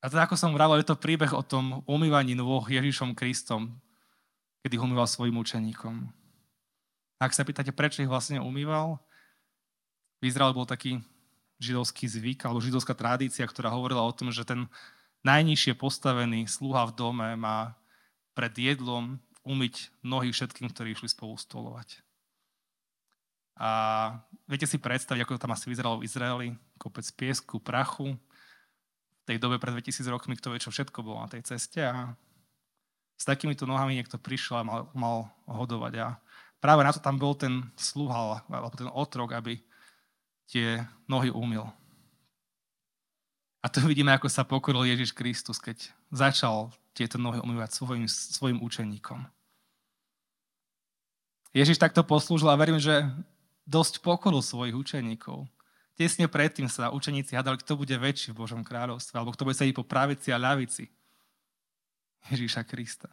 A 0.03 0.11
teda 0.11 0.27
ako 0.27 0.39
som 0.39 0.55
vravel, 0.55 0.79
je 0.83 0.87
to 0.87 0.99
príbeh 0.99 1.31
o 1.35 1.43
tom 1.43 1.83
umývaní 1.87 2.39
nôh 2.39 2.63
Ježišom 2.63 3.15
Kristom, 3.15 3.75
kedy 4.63 4.79
umýval 4.79 5.07
svojim 5.07 5.35
učeníkom. 5.39 6.11
Ak 7.23 7.35
sa 7.35 7.43
pýtate, 7.43 7.71
prečo 7.71 8.03
ich 8.03 8.11
vlastne 8.11 8.43
umýval, 8.43 9.03
v 10.23 10.31
Izraeli 10.31 10.59
bol 10.59 10.69
taký 10.69 11.01
židovský 11.59 12.07
zvyk 12.07 12.45
alebo 12.45 12.61
židovská 12.61 12.93
tradícia, 12.93 13.47
ktorá 13.49 13.73
hovorila 13.73 14.05
o 14.05 14.13
tom, 14.13 14.29
že 14.29 14.45
ten 14.45 14.69
najnižšie 15.25 15.75
postavený 15.75 16.47
sluha 16.47 16.87
v 16.87 16.97
dome 16.99 17.29
má 17.35 17.75
pred 18.37 18.53
jedlom 18.53 19.17
umyť 19.47 20.03
nohy 20.03 20.35
všetkým, 20.35 20.67
ktorí 20.75 20.99
išli 20.99 21.07
spolu 21.07 21.39
stolovať. 21.39 22.03
A 23.57 23.71
viete 24.45 24.69
si 24.69 24.77
predstaviť, 24.77 25.25
ako 25.25 25.35
to 25.39 25.43
tam 25.47 25.55
asi 25.57 25.71
vyzeralo 25.73 26.03
v 26.03 26.07
Izraeli, 26.11 26.49
kopec 26.77 27.07
piesku, 27.17 27.57
prachu, 27.57 28.13
v 28.13 29.25
tej 29.25 29.41
dobe 29.41 29.57
pred 29.57 29.73
2000 29.73 30.13
rokmi, 30.13 30.37
kto 30.37 30.53
vie, 30.53 30.61
čo 30.61 30.75
všetko 30.75 31.01
bolo 31.01 31.25
na 31.25 31.31
tej 31.31 31.47
ceste 31.47 31.81
a 31.81 32.13
s 33.17 33.25
takýmito 33.25 33.65
nohami 33.65 33.97
niekto 33.97 34.21
prišiel 34.21 34.61
a 34.61 34.67
mal, 34.67 34.81
mal 34.93 35.33
hodovať. 35.49 35.95
A 36.05 36.21
práve 36.61 36.85
na 36.85 36.93
to 36.93 37.01
tam 37.01 37.17
bol 37.17 37.33
ten 37.33 37.65
sluha, 37.81 38.45
alebo 38.45 38.77
ten 38.77 38.93
otrok, 38.93 39.33
aby 39.33 39.57
tie 40.53 40.85
nohy 41.09 41.33
umil. 41.33 41.65
A 43.65 43.73
tu 43.73 43.83
vidíme, 43.83 44.13
ako 44.15 44.31
sa 44.31 44.47
pokoril 44.47 44.87
Ježiš 44.87 45.17
Kristus, 45.17 45.59
keď 45.59 45.91
začal 46.13 46.71
tieto 46.95 47.19
nohy 47.19 47.43
umývať 47.43 47.75
svojim, 47.75 48.07
svojim 48.07 48.61
učeníkom. 48.63 49.27
Ježiš 51.57 51.81
takto 51.81 52.05
poslúžil 52.05 52.53
a 52.53 52.61
verím, 52.61 52.77
že 52.77 53.09
dosť 53.65 54.05
pokoril 54.05 54.45
svojich 54.45 54.77
učeníkov. 54.77 55.49
Tesne 55.97 56.29
predtým 56.29 56.69
sa 56.69 56.93
učeníci 56.93 57.33
hádali, 57.33 57.57
kto 57.57 57.81
bude 57.81 57.97
väčší 57.97 58.37
v 58.37 58.45
Božom 58.45 58.61
kráľovstve, 58.61 59.17
alebo 59.17 59.33
kto 59.33 59.49
bude 59.49 59.57
sedieť 59.57 59.81
po 59.81 59.89
pravici 59.89 60.29
a 60.29 60.37
ľavici. 60.37 60.93
Ježíša 62.29 62.69
Krista. 62.69 63.09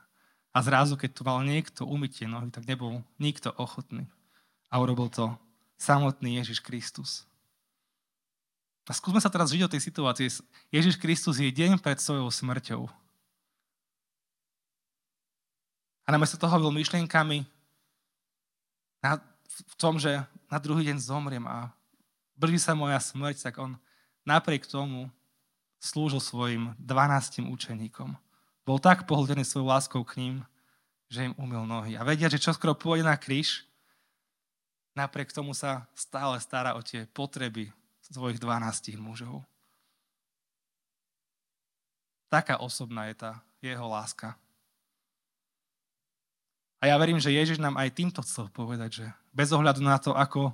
A 0.52 0.60
zrazu, 0.60 1.00
keď 1.00 1.10
tu 1.16 1.22
mal 1.24 1.40
niekto 1.48 1.88
umyť 1.88 2.12
tie 2.12 2.28
nohy, 2.28 2.52
tak 2.52 2.68
nebol 2.68 3.00
nikto 3.16 3.56
ochotný. 3.56 4.12
A 4.68 4.84
urobil 4.84 5.08
to 5.08 5.32
samotný 5.80 6.44
Ježiš 6.44 6.60
Kristus. 6.60 7.24
A 8.84 8.92
skúsme 8.92 9.24
sa 9.24 9.32
teraz 9.32 9.56
žiť 9.56 9.64
o 9.64 9.72
tej 9.72 9.80
situácii. 9.80 10.28
Ježiš 10.68 11.00
Kristus 11.00 11.40
je 11.40 11.48
deň 11.48 11.80
pred 11.80 11.96
svojou 11.96 12.28
smrťou. 12.28 12.92
A 16.04 16.08
namiesto 16.12 16.36
toho 16.36 16.60
byl 16.60 16.72
myšlienkami 16.76 17.53
na, 19.04 19.20
v 19.46 19.76
tom, 19.76 20.00
že 20.00 20.24
na 20.48 20.58
druhý 20.58 20.88
deň 20.88 20.98
zomriem 20.98 21.44
a 21.44 21.70
blíži 22.40 22.64
sa 22.64 22.74
moja 22.74 22.98
smrť, 22.98 23.52
tak 23.52 23.60
on 23.60 23.76
napriek 24.24 24.64
tomu 24.64 25.12
slúžil 25.84 26.24
svojim 26.24 26.72
12 26.80 27.44
učeníkom. 27.44 28.16
Bol 28.64 28.80
tak 28.80 29.04
pohltený 29.04 29.44
svojou 29.44 29.68
láskou 29.68 30.02
k 30.08 30.24
ním, 30.24 30.36
že 31.12 31.28
im 31.28 31.36
umil 31.36 31.68
nohy. 31.68 32.00
A 32.00 32.08
vedia, 32.08 32.32
že 32.32 32.40
čo 32.40 32.56
skoro 32.56 32.72
pôjde 32.72 33.04
na 33.04 33.20
kríž, 33.20 33.68
napriek 34.96 35.36
tomu 35.36 35.52
sa 35.52 35.84
stále 35.92 36.40
stará 36.40 36.80
o 36.80 36.82
tie 36.82 37.04
potreby 37.12 37.70
svojich 38.08 38.40
12 38.40 38.96
mužov. 38.98 39.44
Taká 42.32 42.58
osobná 42.64 43.12
je 43.12 43.16
tá 43.20 43.32
jeho 43.62 43.86
láska. 43.86 44.34
A 46.84 46.92
ja 46.92 47.00
verím, 47.00 47.16
že 47.16 47.32
Ježiš 47.32 47.64
nám 47.64 47.80
aj 47.80 47.96
týmto 47.96 48.20
chcel 48.28 48.52
povedať, 48.52 49.00
že 49.00 49.06
bez 49.32 49.56
ohľadu 49.56 49.80
na 49.80 49.96
to, 49.96 50.12
ako, 50.12 50.52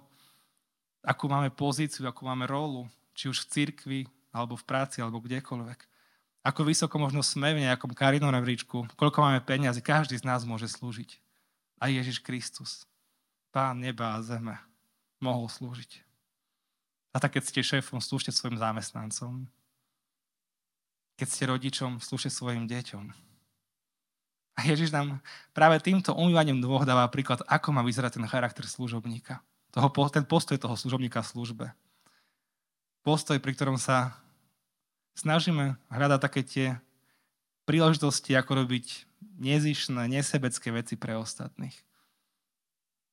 akú 1.01 1.25
máme 1.25 1.49
pozíciu, 1.49 2.05
akú 2.05 2.29
máme 2.29 2.45
rolu, 2.45 2.85
či 3.17 3.33
už 3.33 3.41
v 3.41 3.49
cirkvi, 3.49 4.01
alebo 4.29 4.53
v 4.53 4.61
práci, 4.61 5.01
alebo 5.01 5.25
kdekoľvek. 5.25 5.89
Ako 6.45 6.69
vysoko 6.69 7.01
možno 7.01 7.25
sme 7.25 7.57
v 7.57 7.65
nejakom 7.65 7.97
karinom 7.97 8.29
rebríčku, 8.29 8.85
koľko 8.93 9.25
máme 9.25 9.41
peniazy, 9.41 9.81
každý 9.81 10.21
z 10.21 10.29
nás 10.29 10.45
môže 10.45 10.69
slúžiť. 10.69 11.17
A 11.81 11.89
Ježiš 11.89 12.21
Kristus, 12.21 12.85
Pán 13.49 13.81
neba 13.81 14.13
a 14.13 14.21
zeme, 14.21 14.61
mohol 15.17 15.49
slúžiť. 15.49 16.05
A 17.09 17.17
tak 17.17 17.41
keď 17.41 17.49
ste 17.49 17.65
šéfom, 17.65 17.97
slúžte 17.97 18.29
svojim 18.29 18.61
zamestnancom. 18.61 19.49
Keď 21.17 21.27
ste 21.27 21.49
rodičom, 21.49 21.97
slúžte 21.97 22.29
svojim 22.29 22.69
deťom. 22.69 23.28
A 24.59 24.67
Ježiš 24.67 24.91
nám 24.91 25.23
práve 25.55 25.79
týmto 25.79 26.11
umývaním 26.11 26.59
dvoch 26.59 26.83
dáva 26.83 27.07
príklad, 27.07 27.39
ako 27.47 27.71
má 27.71 27.79
vyzerať 27.79 28.19
ten 28.19 28.27
charakter 28.27 28.67
služobníka. 28.67 29.39
Toho, 29.71 29.87
ten 30.11 30.27
postoj 30.27 30.59
toho 30.59 30.75
služobníka 30.75 31.23
v 31.23 31.31
službe 31.31 31.65
postoj, 33.09 33.39
pri 33.39 33.57
ktorom 33.57 33.81
sa 33.81 34.13
snažíme 35.17 35.79
hľadať 35.89 36.19
také 36.21 36.41
tie 36.45 36.67
príležitosti, 37.65 38.37
ako 38.37 38.65
robiť 38.65 39.09
nezišné, 39.39 40.05
nesebecké 40.05 40.69
veci 40.69 40.93
pre 40.93 41.15
ostatných. 41.17 41.75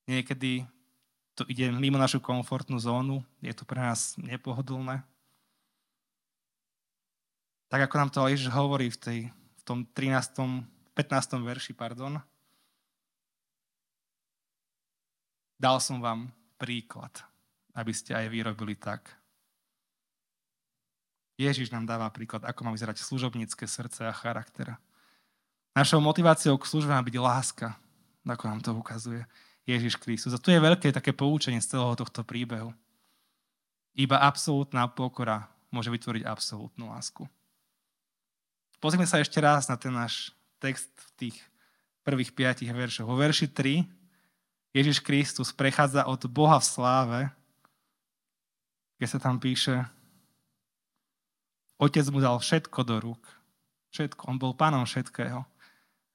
Niekedy 0.06 0.68
to 1.32 1.48
ide 1.50 1.72
mimo 1.72 1.96
našu 1.96 2.20
komfortnú 2.22 2.76
zónu, 2.76 3.24
je 3.40 3.52
to 3.56 3.64
pre 3.64 3.80
nás 3.80 4.20
nepohodlné. 4.20 5.00
Tak 7.72 7.90
ako 7.90 7.94
nám 7.98 8.10
to 8.12 8.28
Ježiš 8.30 8.52
hovorí 8.54 8.92
v, 8.92 8.98
tej, 9.00 9.18
v 9.32 9.62
tom 9.66 9.82
13. 9.96 10.75
15. 10.96 11.44
verši, 11.44 11.76
pardon. 11.76 12.16
Dal 15.60 15.76
som 15.80 16.00
vám 16.00 16.32
príklad, 16.56 17.12
aby 17.76 17.92
ste 17.92 18.16
aj 18.16 18.26
vy 18.32 18.40
robili 18.48 18.74
tak. 18.76 19.12
Ježiš 21.36 21.68
nám 21.68 21.84
dáva 21.84 22.08
príklad, 22.08 22.48
ako 22.48 22.64
má 22.64 22.70
vyzerať 22.72 22.96
služobnícke 22.96 23.68
srdce 23.68 24.08
a 24.08 24.12
charakter. 24.16 24.80
Našou 25.76 26.00
motiváciou 26.00 26.56
k 26.56 26.64
službe 26.64 26.96
má 26.96 27.04
byť 27.04 27.16
láska, 27.20 27.76
ako 28.24 28.44
nám 28.48 28.60
to 28.64 28.72
ukazuje 28.72 29.20
Ježiš 29.68 30.00
Kristus. 30.00 30.32
A 30.32 30.40
tu 30.40 30.48
je 30.48 30.56
veľké 30.56 30.88
také 30.96 31.12
poučenie 31.12 31.60
z 31.60 31.76
celého 31.76 31.92
tohto 31.92 32.24
príbehu. 32.24 32.72
Iba 33.92 34.24
absolútna 34.24 34.88
pokora 34.88 35.44
môže 35.68 35.92
vytvoriť 35.92 36.24
absolútnu 36.24 36.88
lásku. 36.88 37.28
Pozrime 38.80 39.04
sa 39.04 39.20
ešte 39.20 39.36
raz 39.40 39.68
na 39.68 39.76
ten 39.76 39.92
náš 39.92 40.32
text 40.58 40.90
v 40.92 41.10
tých 41.16 41.36
prvých 42.06 42.32
piatich 42.32 42.70
veršoch. 42.70 43.08
Vo 43.08 43.18
verši 43.18 43.50
3 43.50 43.84
Ježiš 44.76 45.00
Kristus 45.00 45.56
prechádza 45.56 46.04
od 46.04 46.20
Boha 46.28 46.60
v 46.60 46.68
sláve, 46.68 47.20
keď 49.00 49.08
sa 49.08 49.18
tam 49.20 49.40
píše, 49.40 49.88
Otec 51.76 52.08
mu 52.08 52.24
dal 52.24 52.40
všetko 52.40 52.80
do 52.88 52.96
rúk. 53.00 53.22
Všetko. 53.92 54.32
On 54.32 54.40
bol 54.40 54.56
pánom 54.56 54.88
všetkého. 54.88 55.44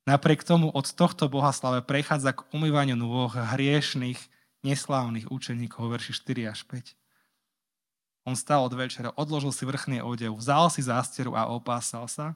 Napriek 0.10 0.42
tomu 0.42 0.74
od 0.74 0.90
tohto 0.90 1.30
bohaslave 1.30 1.86
prechádza 1.86 2.34
k 2.34 2.46
umývaniu 2.50 2.98
nôh 2.98 3.30
hriešných, 3.30 4.18
neslávnych 4.66 5.30
učeníkov, 5.30 5.94
verši 5.94 6.18
4 6.18 6.50
až 6.54 6.66
5. 6.66 6.98
On 8.26 8.34
stal 8.38 8.66
od 8.66 8.74
večera, 8.74 9.14
odložil 9.14 9.54
si 9.54 9.66
vrchný 9.66 10.02
odev, 10.02 10.34
vzal 10.38 10.70
si 10.74 10.82
zásteru 10.82 11.38
a 11.38 11.50
opásal 11.50 12.10
sa 12.10 12.34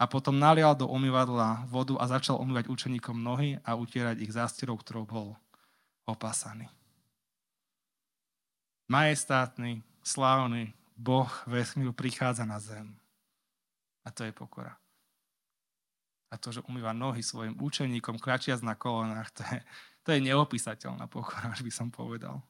a 0.00 0.08
potom 0.08 0.32
nalial 0.32 0.72
do 0.72 0.88
umývadla 0.88 1.68
vodu 1.68 2.00
a 2.00 2.08
začal 2.08 2.40
umývať 2.40 2.72
učeníkom 2.72 3.20
nohy 3.20 3.60
a 3.60 3.76
utierať 3.76 4.24
ich 4.24 4.32
zásterou, 4.32 4.80
ktorou 4.80 5.04
bol 5.04 5.28
opásaný. 6.08 6.72
Majestátny, 8.88 9.84
slávny, 10.00 10.72
Boh 10.96 11.28
vesmíru 11.44 11.92
prichádza 11.92 12.48
na 12.48 12.56
zem. 12.56 12.96
A 14.00 14.08
to 14.08 14.24
je 14.24 14.32
pokora. 14.32 14.80
A 16.32 16.40
to, 16.40 16.48
že 16.48 16.64
umýva 16.64 16.96
nohy 16.96 17.20
svojim 17.20 17.60
učeníkom, 17.60 18.16
kračiac 18.16 18.64
na 18.64 18.72
kolonách, 18.72 19.28
to 19.36 19.44
je, 19.52 19.58
to 20.00 20.08
je 20.16 20.20
neopísateľná 20.32 21.12
pokora, 21.12 21.52
až 21.52 21.60
by 21.60 21.72
som 21.72 21.92
povedal. 21.92 22.40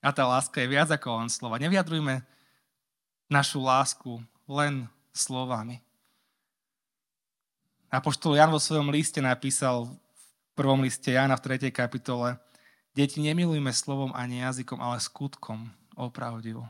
A 0.00 0.14
tá 0.14 0.24
láska 0.24 0.62
je 0.62 0.70
viac 0.70 0.88
ako 0.94 1.26
len 1.26 1.28
slova. 1.28 1.60
Nevyjadrujme 1.60 2.22
našu 3.28 3.60
lásku 3.60 4.22
len 4.50 4.90
slovami. 5.14 5.78
Apoštol 7.90 8.34
Jan 8.34 8.50
vo 8.50 8.58
svojom 8.58 8.90
liste 8.90 9.22
napísal 9.22 9.86
v 9.86 9.94
prvom 10.58 10.82
liste 10.82 11.14
Jana 11.14 11.38
v 11.38 11.58
3. 11.58 11.70
kapitole 11.70 12.38
Deti, 12.90 13.22
nemilujme 13.22 13.70
slovom 13.70 14.10
ani 14.10 14.42
jazykom, 14.42 14.82
ale 14.82 14.98
skutkom 14.98 15.70
opravdivo. 15.94 16.66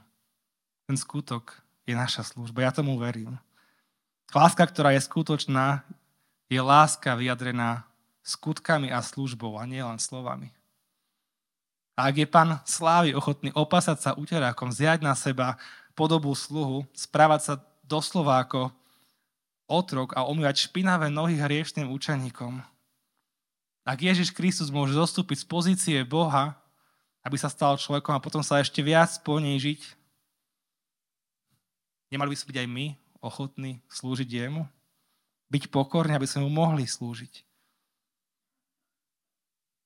Ten 0.84 1.00
skutok 1.00 1.56
je 1.88 1.96
naša 1.96 2.28
služba. 2.28 2.68
Ja 2.68 2.72
tomu 2.76 3.00
verím. 3.00 3.40
Láska, 4.30 4.68
ktorá 4.68 4.92
je 4.92 5.00
skutočná, 5.00 5.80
je 6.52 6.60
láska 6.60 7.16
vyjadrená 7.16 7.88
skutkami 8.20 8.92
a 8.92 9.00
službou 9.00 9.56
a 9.56 9.64
nie 9.64 9.80
len 9.80 9.96
slovami. 9.96 10.52
A 11.96 12.12
ak 12.12 12.14
je 12.20 12.28
pán 12.28 12.60
slávy 12.68 13.16
ochotný 13.16 13.48
opasať 13.56 13.98
sa 14.00 14.10
uterákom, 14.16 14.68
zjať 14.68 15.00
na 15.00 15.16
seba 15.16 15.56
podobu 15.96 16.32
sluhu, 16.36 16.84
správať 16.94 17.40
sa 17.42 17.54
doslova 17.90 18.46
ako 18.46 18.70
otrok 19.66 20.14
a 20.14 20.22
umývať 20.31 20.70
špinavé 20.70 21.11
nohy 21.11 21.35
hriešným 21.35 21.90
učeníkom, 21.90 22.62
ak 23.90 23.98
Ježiš 23.98 24.31
Kristus 24.31 24.70
môže 24.70 24.94
zostúpiť 24.94 25.42
z 25.42 25.46
pozície 25.50 25.98
Boha, 26.07 26.55
aby 27.26 27.35
sa 27.35 27.50
stal 27.50 27.74
človekom 27.74 28.14
a 28.14 28.22
potom 28.22 28.38
sa 28.38 28.62
ešte 28.62 28.79
viac 28.85 29.11
ponížiť, 29.26 29.81
nemali 32.14 32.31
by 32.33 32.37
sme 32.38 32.48
byť 32.55 32.59
aj 32.62 32.68
my 32.70 32.87
ochotní 33.18 33.83
slúžiť 33.90 34.29
jemu? 34.29 34.62
Byť 35.50 35.74
pokorní, 35.74 36.14
aby 36.14 36.29
sme 36.29 36.46
mu 36.46 36.50
mohli 36.62 36.87
slúžiť. 36.87 37.42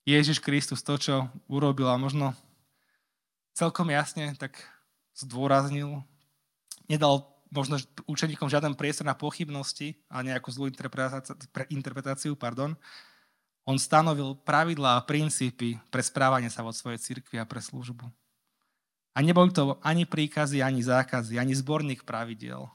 Ježiš 0.04 0.44
Kristus 0.44 0.84
to, 0.84 1.00
čo 1.00 1.32
urobil 1.48 1.88
a 1.88 1.96
možno 1.96 2.36
celkom 3.56 3.88
jasne 3.88 4.36
tak 4.36 4.60
zdôraznil, 5.16 6.04
nedal 6.92 7.33
možno 7.54 7.78
učeníkom 8.10 8.50
žiaden 8.50 8.74
priestor 8.74 9.06
na 9.06 9.14
pochybnosti 9.14 9.94
a 10.10 10.26
nejakú 10.26 10.50
zlú 10.50 10.66
interpretáciu, 11.70 12.34
pardon, 12.34 12.74
on 13.64 13.80
stanovil 13.80 14.36
pravidlá 14.44 15.00
a 15.00 15.06
princípy 15.06 15.80
pre 15.88 16.02
správanie 16.04 16.52
sa 16.52 16.60
vo 16.60 16.74
svojej 16.74 17.00
cirkvi 17.00 17.40
a 17.40 17.48
pre 17.48 17.62
službu. 17.62 18.04
A 19.14 19.22
neboli 19.22 19.54
to 19.54 19.78
ani 19.80 20.04
príkazy, 20.04 20.60
ani 20.60 20.82
zákazy, 20.82 21.38
ani 21.38 21.54
zborník 21.54 22.02
pravidiel, 22.02 22.66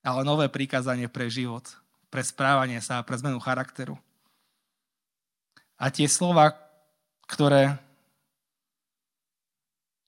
ale 0.00 0.20
nové 0.24 0.48
prikázanie 0.48 1.06
pre 1.06 1.28
život, 1.28 1.68
pre 2.08 2.24
správanie 2.24 2.80
sa 2.80 2.98
a 2.98 3.06
pre 3.06 3.20
zmenu 3.20 3.38
charakteru. 3.38 4.00
A 5.76 5.92
tie 5.92 6.08
slova, 6.08 6.56
ktoré 7.28 7.76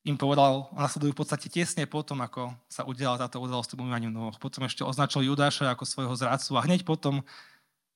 im 0.06 0.14
povedal, 0.14 0.70
nasledujú 0.70 1.10
v 1.10 1.20
podstate 1.26 1.50
tesne 1.50 1.82
potom, 1.82 2.22
ako 2.22 2.54
sa 2.70 2.86
udiala 2.86 3.18
táto 3.18 3.42
udalosť 3.42 3.74
v 3.74 3.82
umývaniu 3.82 4.14
nôh. 4.14 4.38
Potom 4.38 4.62
ešte 4.62 4.86
označil 4.86 5.26
Judáša 5.26 5.74
ako 5.74 5.82
svojho 5.82 6.14
zradcu 6.14 6.54
a 6.54 6.62
hneď 6.62 6.86
potom 6.86 7.26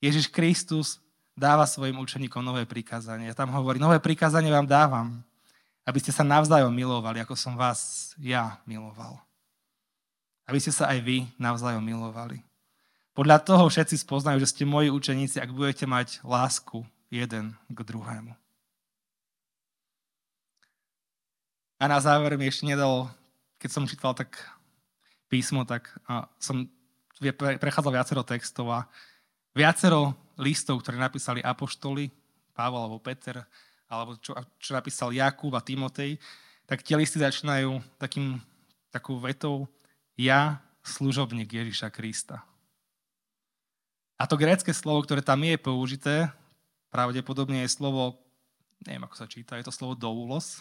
Ježiš 0.03 0.27
Kristus 0.27 0.99
dáva 1.39 1.63
svojim 1.71 1.95
učeníkom 2.03 2.43
nové 2.43 2.67
prikázanie. 2.67 3.31
Tam 3.31 3.55
hovorí, 3.55 3.79
nové 3.79 4.03
prikázanie 4.03 4.51
vám 4.51 4.67
dávam, 4.67 5.23
aby 5.87 6.03
ste 6.03 6.11
sa 6.11 6.27
navzájom 6.27 6.75
milovali, 6.75 7.23
ako 7.23 7.39
som 7.39 7.55
vás 7.55 8.13
ja 8.19 8.59
miloval. 8.67 9.23
Aby 10.51 10.59
ste 10.59 10.75
sa 10.75 10.91
aj 10.91 10.99
vy 11.07 11.31
navzájom 11.39 11.81
milovali. 11.81 12.43
Podľa 13.15 13.39
toho 13.39 13.71
všetci 13.71 14.03
spoznajú, 14.03 14.43
že 14.43 14.51
ste 14.51 14.67
moji 14.67 14.91
učeníci, 14.91 15.39
ak 15.39 15.55
budete 15.55 15.87
mať 15.87 16.27
lásku 16.27 16.83
jeden 17.07 17.55
k 17.71 17.79
druhému. 17.87 18.40
A 21.81 21.89
na 21.89 21.97
záver 21.97 22.37
mi 22.37 22.45
ešte 22.45 22.69
nedalo, 22.69 23.09
keď 23.57 23.71
som 23.73 23.89
čítal 23.89 24.13
tak 24.13 24.37
písmo, 25.33 25.65
tak 25.65 25.89
som 26.37 26.69
prechádzal 27.41 27.97
viacero 27.97 28.21
textov 28.21 28.69
a 28.69 28.85
viacero 29.57 30.13
listov, 30.37 30.85
ktoré 30.85 31.01
napísali 31.01 31.41
apoštoli, 31.41 32.13
Pavol 32.53 32.85
alebo 32.85 33.01
Peter, 33.01 33.41
alebo 33.89 34.21
čo, 34.21 34.37
čo 34.61 34.77
napísal 34.77 35.17
Jakub 35.17 35.57
a 35.57 35.65
Timotej, 35.65 36.21
tak 36.69 36.85
tie 36.85 37.01
listy 37.01 37.17
začínajú 37.17 37.81
takým, 37.97 38.37
takou 38.93 39.17
vetou 39.17 39.65
ja, 40.21 40.61
služobník 40.85 41.49
Ježiša 41.49 41.89
Krista. 41.89 42.45
A 44.21 44.29
to 44.29 44.37
grécke 44.37 44.69
slovo, 44.77 45.01
ktoré 45.01 45.25
tam 45.25 45.41
je 45.41 45.57
použité, 45.57 46.29
pravdepodobne 46.93 47.65
je 47.65 47.73
slovo, 47.73 48.21
neviem 48.85 49.09
ako 49.09 49.17
sa 49.17 49.25
číta, 49.25 49.57
je 49.57 49.65
to 49.65 49.73
slovo 49.73 49.97
doulos. 49.97 50.61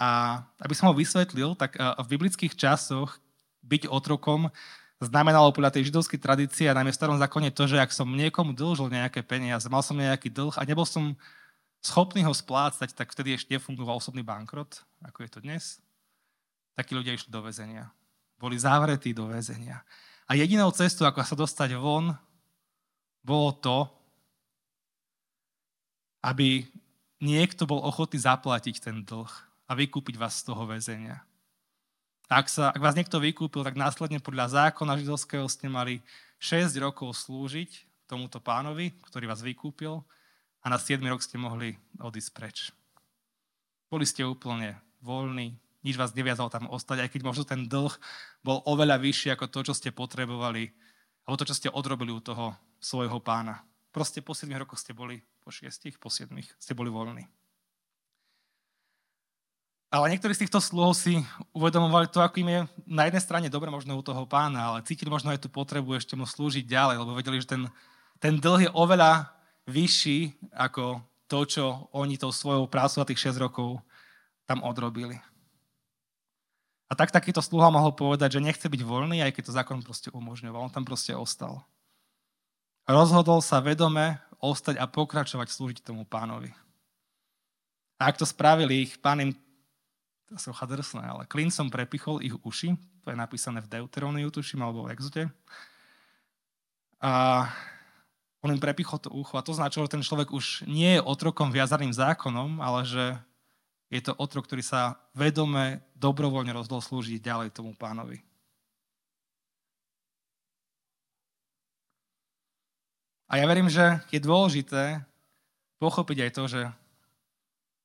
A 0.00 0.40
aby 0.64 0.72
som 0.72 0.88
ho 0.88 0.96
vysvetlil, 0.96 1.52
tak 1.60 1.76
v 1.76 2.06
biblických 2.08 2.56
časoch 2.56 3.20
byť 3.60 3.92
otrokom 3.92 4.48
znamenalo 4.96 5.52
podľa 5.52 5.76
tej 5.76 5.92
židovskej 5.92 6.16
tradície 6.16 6.64
a 6.68 6.76
najmä 6.76 6.88
v 6.88 6.96
starom 6.96 7.20
zákone 7.20 7.52
to, 7.52 7.68
že 7.68 7.76
ak 7.76 7.92
som 7.92 8.08
niekomu 8.08 8.56
dlžil 8.56 8.88
nejaké 8.88 9.20
peniaze, 9.20 9.68
mal 9.68 9.84
som 9.84 9.96
nejaký 9.96 10.32
dlh 10.32 10.56
a 10.56 10.64
nebol 10.64 10.88
som 10.88 11.12
schopný 11.84 12.24
ho 12.24 12.32
splácať, 12.32 12.96
tak 12.96 13.12
vtedy 13.12 13.36
ešte 13.36 13.52
nefungoval 13.52 14.00
osobný 14.00 14.24
bankrot, 14.24 14.84
ako 15.04 15.24
je 15.24 15.30
to 15.32 15.40
dnes. 15.44 15.80
Takí 16.76 16.96
ľudia 16.96 17.16
išli 17.16 17.28
do 17.28 17.44
väzenia. 17.44 17.92
Boli 18.40 18.56
zavretí 18.56 19.12
do 19.12 19.28
väzenia. 19.28 19.84
A 20.28 20.36
jedinou 20.36 20.72
cestou, 20.72 21.04
ako 21.04 21.24
sa 21.24 21.36
dostať 21.36 21.76
von, 21.76 22.16
bolo 23.20 23.52
to, 23.60 23.84
aby 26.24 26.64
niekto 27.20 27.68
bol 27.68 27.84
ochotný 27.84 28.20
zaplatiť 28.20 28.80
ten 28.80 29.04
dlh 29.04 29.49
a 29.70 29.72
vykúpiť 29.78 30.18
vás 30.18 30.42
z 30.42 30.50
toho 30.50 30.66
väzenia. 30.66 31.22
Ak, 32.26 32.50
sa, 32.50 32.74
ak 32.74 32.82
vás 32.82 32.98
niekto 32.98 33.22
vykúpil, 33.22 33.62
tak 33.62 33.78
následne 33.78 34.18
podľa 34.18 34.66
zákona 34.66 34.98
židovského 34.98 35.46
ste 35.46 35.70
mali 35.70 36.02
6 36.42 36.74
rokov 36.82 37.14
slúžiť 37.14 37.86
tomuto 38.10 38.42
pánovi, 38.42 38.98
ktorý 39.06 39.30
vás 39.30 39.46
vykúpil 39.46 40.02
a 40.62 40.66
na 40.66 40.78
7 40.78 40.98
rok 41.06 41.22
ste 41.22 41.38
mohli 41.38 41.78
odísť 42.02 42.30
preč. 42.34 42.74
Boli 43.86 44.06
ste 44.06 44.26
úplne 44.26 44.78
voľní, 45.02 45.54
nič 45.86 45.94
vás 45.94 46.14
neviazalo 46.18 46.50
tam 46.50 46.66
ostať, 46.66 47.06
aj 47.06 47.10
keď 47.14 47.20
možno 47.22 47.46
ten 47.46 47.70
dlh 47.70 47.94
bol 48.42 48.62
oveľa 48.66 48.98
vyšší 48.98 49.34
ako 49.38 49.46
to, 49.50 49.70
čo 49.70 49.74
ste 49.74 49.90
potrebovali, 49.94 50.70
alebo 51.26 51.38
to, 51.38 51.46
čo 51.46 51.58
ste 51.58 51.68
odrobili 51.70 52.10
u 52.10 52.18
toho 52.18 52.58
svojho 52.82 53.22
pána. 53.22 53.62
Proste 53.90 54.22
po 54.22 54.34
7 54.34 54.50
rokoch 54.54 54.82
ste 54.82 54.94
boli, 54.94 55.22
po 55.42 55.50
6, 55.50 55.94
po 55.98 56.10
7 56.10 56.30
ste 56.58 56.72
boli 56.74 56.90
voľní. 56.90 57.39
Ale 59.90 60.06
niektorí 60.14 60.30
z 60.38 60.46
týchto 60.46 60.62
sluhov 60.62 60.94
si 60.94 61.18
uvedomovali 61.50 62.06
to, 62.06 62.22
ako 62.22 62.46
im 62.46 62.50
je 62.50 62.60
na 62.86 63.10
jednej 63.10 63.22
strane 63.22 63.46
dobre 63.50 63.74
možno 63.74 63.98
u 63.98 64.02
toho 64.06 64.22
pána, 64.22 64.70
ale 64.70 64.86
cítili 64.86 65.10
možno 65.10 65.34
aj 65.34 65.42
tú 65.42 65.50
potrebu 65.50 65.98
ešte 65.98 66.14
mu 66.14 66.22
slúžiť 66.22 66.62
ďalej, 66.62 67.02
lebo 67.02 67.18
vedeli, 67.18 67.42
že 67.42 67.50
ten, 67.50 67.66
ten 68.22 68.38
dlh 68.38 68.70
je 68.70 68.70
oveľa 68.70 69.34
vyšší 69.66 70.50
ako 70.54 71.02
to, 71.26 71.38
čo 71.42 71.64
oni 71.90 72.14
tou 72.14 72.30
svojou 72.30 72.70
prácou 72.70 73.02
za 73.02 73.06
tých 73.10 73.34
6 73.34 73.42
rokov 73.42 73.82
tam 74.46 74.62
odrobili. 74.62 75.18
A 76.86 76.94
tak 76.94 77.10
takýto 77.10 77.42
sluha 77.42 77.70
mohol 77.70 77.90
povedať, 77.90 78.38
že 78.38 78.46
nechce 78.46 78.66
byť 78.66 78.82
voľný, 78.86 79.26
aj 79.26 79.34
keď 79.34 79.42
to 79.50 79.56
zákon 79.58 79.78
proste 79.82 80.10
umožňoval. 80.14 80.70
On 80.70 80.74
tam 80.74 80.86
proste 80.86 81.14
ostal 81.14 81.66
rozhodol 82.90 83.38
sa 83.40 83.62
vedome 83.62 84.18
ostať 84.42 84.76
a 84.76 84.90
pokračovať 84.90 85.48
slúžiť 85.48 85.78
tomu 85.86 86.02
pánovi. 86.04 86.50
A 88.00 88.10
ak 88.10 88.18
to 88.18 88.26
spravili, 88.26 88.88
ich 88.88 88.98
pán 88.98 89.20
im, 89.20 89.30
to 90.30 90.38
sa 90.38 90.54
drsné, 90.70 91.02
ale 91.02 91.26
klincom 91.26 91.74
prepichol 91.74 92.22
ich 92.22 92.38
uši, 92.46 92.78
to 93.02 93.10
je 93.10 93.18
napísané 93.18 93.58
v 93.58 93.70
Deuteróniu, 93.70 94.30
tuším, 94.30 94.62
alebo 94.62 94.86
v 94.86 94.94
Exote. 94.94 95.26
A 97.02 97.44
on 98.40 98.54
im 98.54 98.62
prepichol 98.62 99.02
to 99.02 99.10
ucho 99.10 99.34
a 99.34 99.44
to 99.44 99.52
značilo, 99.52 99.90
že 99.90 99.98
ten 99.98 100.06
človek 100.06 100.30
už 100.30 100.70
nie 100.70 100.96
je 100.96 101.02
otrokom 101.02 101.50
viazaným 101.50 101.90
zákonom, 101.90 102.62
ale 102.62 102.86
že 102.86 103.04
je 103.90 103.98
to 103.98 104.14
otrok, 104.14 104.46
ktorý 104.46 104.62
sa 104.62 105.02
vedome, 105.18 105.82
dobrovoľne 105.98 106.54
rozhodol 106.54 106.78
slúžiť 106.78 107.18
ďalej 107.18 107.50
tomu 107.50 107.74
pánovi. 107.74 108.22
A 113.30 113.38
ja 113.38 113.46
verím, 113.46 113.70
že 113.70 113.98
je 114.10 114.18
dôležité 114.22 115.02
pochopiť 115.78 116.18
aj 116.26 116.30
to, 116.34 116.42
že 116.50 116.62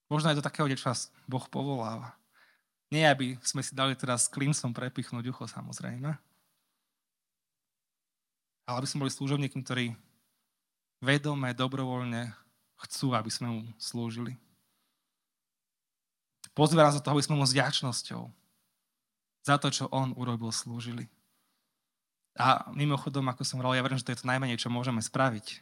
možno 0.09 0.29
aj 0.29 0.37
do 0.37 0.45
takého 0.45 0.69
nás 0.69 1.09
Boh 1.25 1.45
povoláva. 1.49 2.17
Nie, 2.95 3.11
aby 3.11 3.35
sme 3.43 3.59
si 3.59 3.75
dali 3.75 3.91
teraz 3.99 4.31
klincom 4.31 4.71
prepichnúť 4.71 5.27
ucho, 5.27 5.43
samozrejme. 5.51 6.15
Ale 8.63 8.75
aby 8.79 8.87
sme 8.87 9.03
boli 9.03 9.11
služobníkmi, 9.11 9.61
ktorí 9.67 9.91
vedome, 11.03 11.51
dobrovoľne 11.51 12.31
chcú, 12.87 13.11
aby 13.11 13.27
sme 13.27 13.47
mu 13.51 13.61
slúžili. 13.75 14.39
Pozýva 16.55 16.87
nás 16.87 16.95
do 16.95 17.03
toho, 17.03 17.19
aby 17.19 17.25
sme 17.27 17.35
mu 17.35 17.43
s 17.43 17.51
ďačnosťou 17.51 18.31
za 19.43 19.55
to, 19.59 19.67
čo 19.67 19.91
on 19.91 20.15
urobil, 20.15 20.55
slúžili. 20.55 21.11
A 22.39 22.71
mimochodom, 22.71 23.27
ako 23.27 23.43
som 23.43 23.59
hovoril, 23.59 23.75
ja 23.75 23.83
verím, 23.83 23.99
že 23.99 24.07
to 24.07 24.13
je 24.15 24.23
to 24.23 24.31
najmenej, 24.31 24.55
čo 24.55 24.71
môžeme 24.71 25.03
spraviť. 25.03 25.59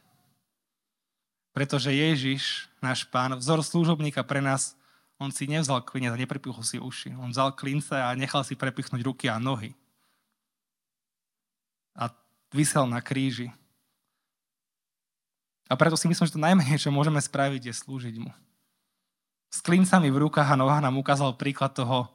Pretože 1.57 1.89
Ježiš, 1.89 2.69
náš 2.77 3.09
pán, 3.09 3.33
vzor 3.41 3.65
služobníka 3.65 4.21
pre 4.21 4.37
nás, 4.37 4.77
on 5.23 5.31
si 5.31 5.47
nevzal 5.47 5.79
klinec 5.79 6.11
a 6.11 6.19
neprepichol 6.19 6.61
si 6.67 6.75
uši. 6.75 7.15
On 7.15 7.31
vzal 7.31 7.55
klince 7.55 7.95
a 7.95 8.11
nechal 8.13 8.43
si 8.43 8.59
prepichnúť 8.59 8.99
ruky 8.99 9.31
a 9.31 9.39
nohy. 9.39 9.71
A 11.95 12.11
vysel 12.51 12.83
na 12.83 12.99
kríži. 12.99 13.47
A 15.71 15.79
preto 15.79 15.95
si 15.95 16.11
myslím, 16.11 16.27
že 16.27 16.35
to 16.35 16.43
najmenej, 16.43 16.77
čo 16.77 16.91
môžeme 16.91 17.17
spraviť, 17.23 17.71
je 17.71 17.73
slúžiť 17.73 18.15
mu. 18.19 18.29
S 19.47 19.63
klincami 19.63 20.11
v 20.11 20.27
rukách 20.27 20.49
a 20.53 20.59
nohách 20.59 20.83
nám 20.83 20.99
ukázal 20.99 21.39
príklad 21.39 21.71
toho, 21.71 22.11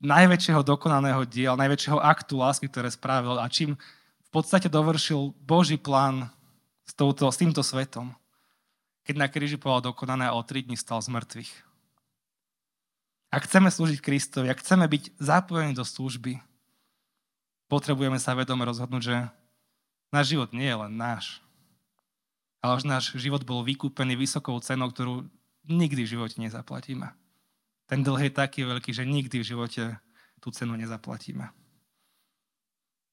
najväčšieho 0.00 0.60
dokonaného 0.60 1.24
diela, 1.24 1.56
najväčšieho 1.56 1.98
aktu 2.00 2.34
lásky, 2.36 2.66
ktoré 2.68 2.92
spravil 2.92 3.40
a 3.40 3.48
čím 3.48 3.76
v 4.26 4.30
podstate 4.30 4.68
dovršil 4.68 5.32
Boží 5.40 5.80
plán 5.80 6.28
s, 6.84 6.92
touto, 6.92 7.26
s 7.26 7.40
týmto 7.40 7.64
svetom, 7.64 8.12
keď 9.08 9.14
na 9.16 9.26
kríži 9.30 9.56
povedal 9.56 9.90
dokonané 9.92 10.28
a 10.28 10.36
o 10.36 10.42
tri 10.44 10.60
dní 10.60 10.76
stal 10.76 11.00
z 11.00 11.10
mŕtvych. 11.10 11.65
Ak 13.30 13.44
chceme 13.50 13.68
slúžiť 13.68 13.98
Kristovi, 14.00 14.48
ak 14.48 14.62
chceme 14.62 14.86
byť 14.86 15.18
zapojení 15.18 15.74
do 15.74 15.82
služby, 15.82 16.38
potrebujeme 17.66 18.16
sa 18.22 18.38
vedome 18.38 18.62
rozhodnúť, 18.62 19.02
že 19.02 19.16
náš 20.14 20.34
život 20.34 20.54
nie 20.54 20.66
je 20.66 20.76
len 20.78 20.92
náš, 20.94 21.42
ale 22.62 22.78
že 22.78 22.86
náš 22.86 23.04
život 23.18 23.42
bol 23.42 23.66
vykúpený 23.66 24.14
vysokou 24.14 24.54
cenou, 24.62 24.90
ktorú 24.90 25.26
nikdy 25.66 26.06
v 26.06 26.12
živote 26.18 26.38
nezaplatíme. 26.38 27.10
Ten 27.86 28.02
dlh 28.02 28.30
je 28.30 28.32
taký 28.34 28.66
veľký, 28.66 28.90
že 28.94 29.06
nikdy 29.06 29.42
v 29.42 29.48
živote 29.54 29.82
tú 30.42 30.50
cenu 30.50 30.74
nezaplatíme. 30.78 31.50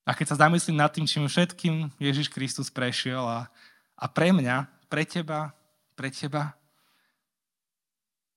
A 0.03 0.11
keď 0.11 0.35
sa 0.35 0.47
zamyslím 0.47 0.77
nad 0.77 0.91
tým, 0.91 1.07
čím 1.07 1.29
všetkým 1.29 1.95
Ježiš 1.95 2.27
Kristus 2.27 2.67
prešiel 2.67 3.23
a, 3.23 3.47
a 3.95 4.05
pre 4.11 4.35
mňa, 4.35 4.67
pre 4.91 5.07
teba, 5.07 5.55
pre 5.95 6.11
teba, 6.11 6.57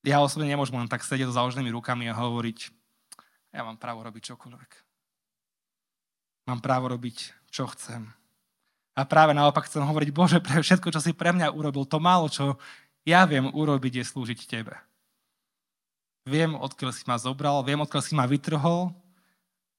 ja 0.06 0.22
osobne 0.22 0.46
nemôžem 0.46 0.78
len 0.78 0.86
tak 0.86 1.02
sedieť 1.02 1.26
so 1.26 1.34
založenými 1.34 1.74
rukami 1.74 2.06
a 2.06 2.14
hovoriť, 2.14 2.70
ja 3.50 3.66
mám 3.66 3.74
právo 3.74 4.06
robiť 4.06 4.22
čokoľvek. 4.32 4.70
Mám 6.46 6.62
právo 6.62 6.86
robiť, 6.94 7.34
čo 7.50 7.66
chcem. 7.74 8.06
A 8.94 9.02
práve 9.02 9.34
naopak 9.34 9.66
chcem 9.66 9.82
hovoriť, 9.82 10.08
Bože, 10.14 10.38
pre 10.38 10.62
všetko, 10.62 10.94
čo 10.94 11.02
si 11.02 11.10
pre 11.10 11.34
mňa 11.34 11.50
urobil, 11.50 11.82
to 11.84 11.98
málo, 11.98 12.30
čo 12.30 12.54
ja 13.02 13.26
viem 13.26 13.50
urobiť, 13.50 14.00
je 14.00 14.04
slúžiť 14.06 14.46
Tebe. 14.46 14.78
Viem, 16.26 16.54
odkiaľ 16.54 16.90
si 16.94 17.02
ma 17.06 17.18
zobral, 17.18 17.62
viem, 17.66 17.78
odkiaľ 17.82 18.02
si 18.02 18.14
ma 18.14 18.26
vytrhol, 18.26 18.94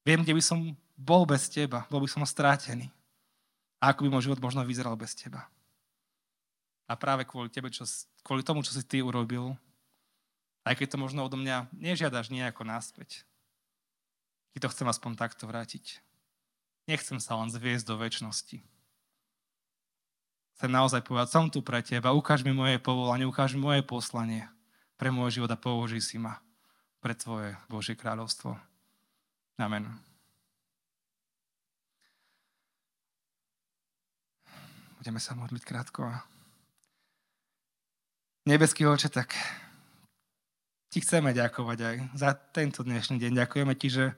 viem, 0.03 0.23
kde 0.23 0.35
by 0.35 0.43
som 0.43 0.59
bol 0.95 1.27
bez 1.27 1.51
teba, 1.51 1.83
bol 1.91 1.99
by 1.99 2.09
som 2.09 2.23
strátený. 2.23 2.87
A 3.83 3.91
ako 3.91 4.07
by 4.07 4.15
môj 4.15 4.31
život 4.31 4.39
možno 4.39 4.63
vyzeral 4.63 4.95
bez 4.95 5.11
teba. 5.13 5.45
A 6.87 6.95
práve 6.95 7.27
kvôli 7.27 7.51
tebe, 7.51 7.67
čo, 7.67 7.83
kvôli 8.23 8.47
tomu, 8.47 8.63
čo 8.63 8.71
si 8.71 8.81
ty 8.81 9.03
urobil, 9.03 9.59
aj 10.67 10.75
keď 10.77 10.87
to 10.95 10.97
možno 10.99 11.23
odo 11.23 11.39
mňa 11.39 11.71
nežiadaš 11.71 12.27
nejako 12.27 12.67
náspäť, 12.67 13.23
ti 14.51 14.57
to 14.59 14.67
chcem 14.67 14.89
aspoň 14.89 15.15
takto 15.15 15.47
vrátiť. 15.47 16.03
Nechcem 16.87 17.19
sa 17.19 17.35
len 17.39 17.51
zviesť 17.51 17.85
do 17.87 17.95
väčšnosti. 17.99 18.57
Chcem 20.57 20.71
naozaj 20.73 21.05
povedať, 21.05 21.29
som 21.29 21.45
tu 21.53 21.61
pre 21.61 21.85
teba, 21.85 22.15
ukáž 22.17 22.41
mi 22.41 22.49
moje 22.49 22.81
povolanie, 22.81 23.29
ukáž 23.29 23.53
mi 23.53 23.61
moje 23.61 23.85
poslanie 23.85 24.49
pre 24.97 25.13
môj 25.13 25.37
život 25.37 25.53
a 25.53 25.59
použij 25.59 26.01
si 26.01 26.17
ma 26.17 26.41
pre 26.97 27.13
Tvoje 27.13 27.53
Božie 27.69 27.93
kráľovstvo. 27.93 28.57
Amen. 29.61 29.85
Budeme 34.97 35.21
sa 35.21 35.37
modliť 35.37 35.61
krátko. 35.61 36.09
Nebeský 38.49 38.89
oče, 38.89 39.13
tak 39.13 39.37
ti 40.87 41.03
chceme 41.03 41.35
ďakovať 41.35 41.79
aj 41.83 41.95
za 42.15 42.29
tento 42.55 42.83
dnešný 42.83 43.19
deň. 43.19 43.43
Ďakujeme 43.43 43.73
ti, 43.75 43.91
že 43.91 44.15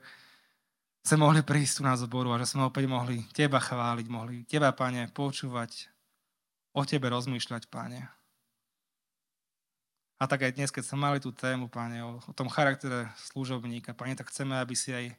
sme 1.02 1.26
mohli 1.26 1.40
prísť 1.42 1.80
tu 1.80 1.82
na 1.82 1.96
zboru 1.98 2.30
a 2.30 2.40
že 2.40 2.54
sme 2.54 2.68
opäť 2.68 2.86
mohli 2.86 3.26
teba 3.34 3.58
chváliť, 3.58 4.06
mohli 4.06 4.46
teba, 4.46 4.70
pane, 4.70 5.10
počúvať, 5.10 5.90
o 6.76 6.82
tebe 6.86 7.10
rozmýšľať, 7.10 7.66
pane. 7.72 8.06
A 10.20 10.28
tak 10.28 10.44
aj 10.44 10.52
dnes, 10.52 10.68
keď 10.68 10.84
sme 10.84 11.08
mali 11.08 11.18
tú 11.18 11.32
tému, 11.32 11.72
pane, 11.72 12.04
o, 12.04 12.20
o 12.20 12.32
tom 12.36 12.52
charaktere 12.52 13.08
služobníka, 13.32 13.96
pane, 13.96 14.12
tak 14.12 14.28
chceme, 14.28 14.60
aby 14.60 14.76
si 14.76 14.92
aj 14.92 15.16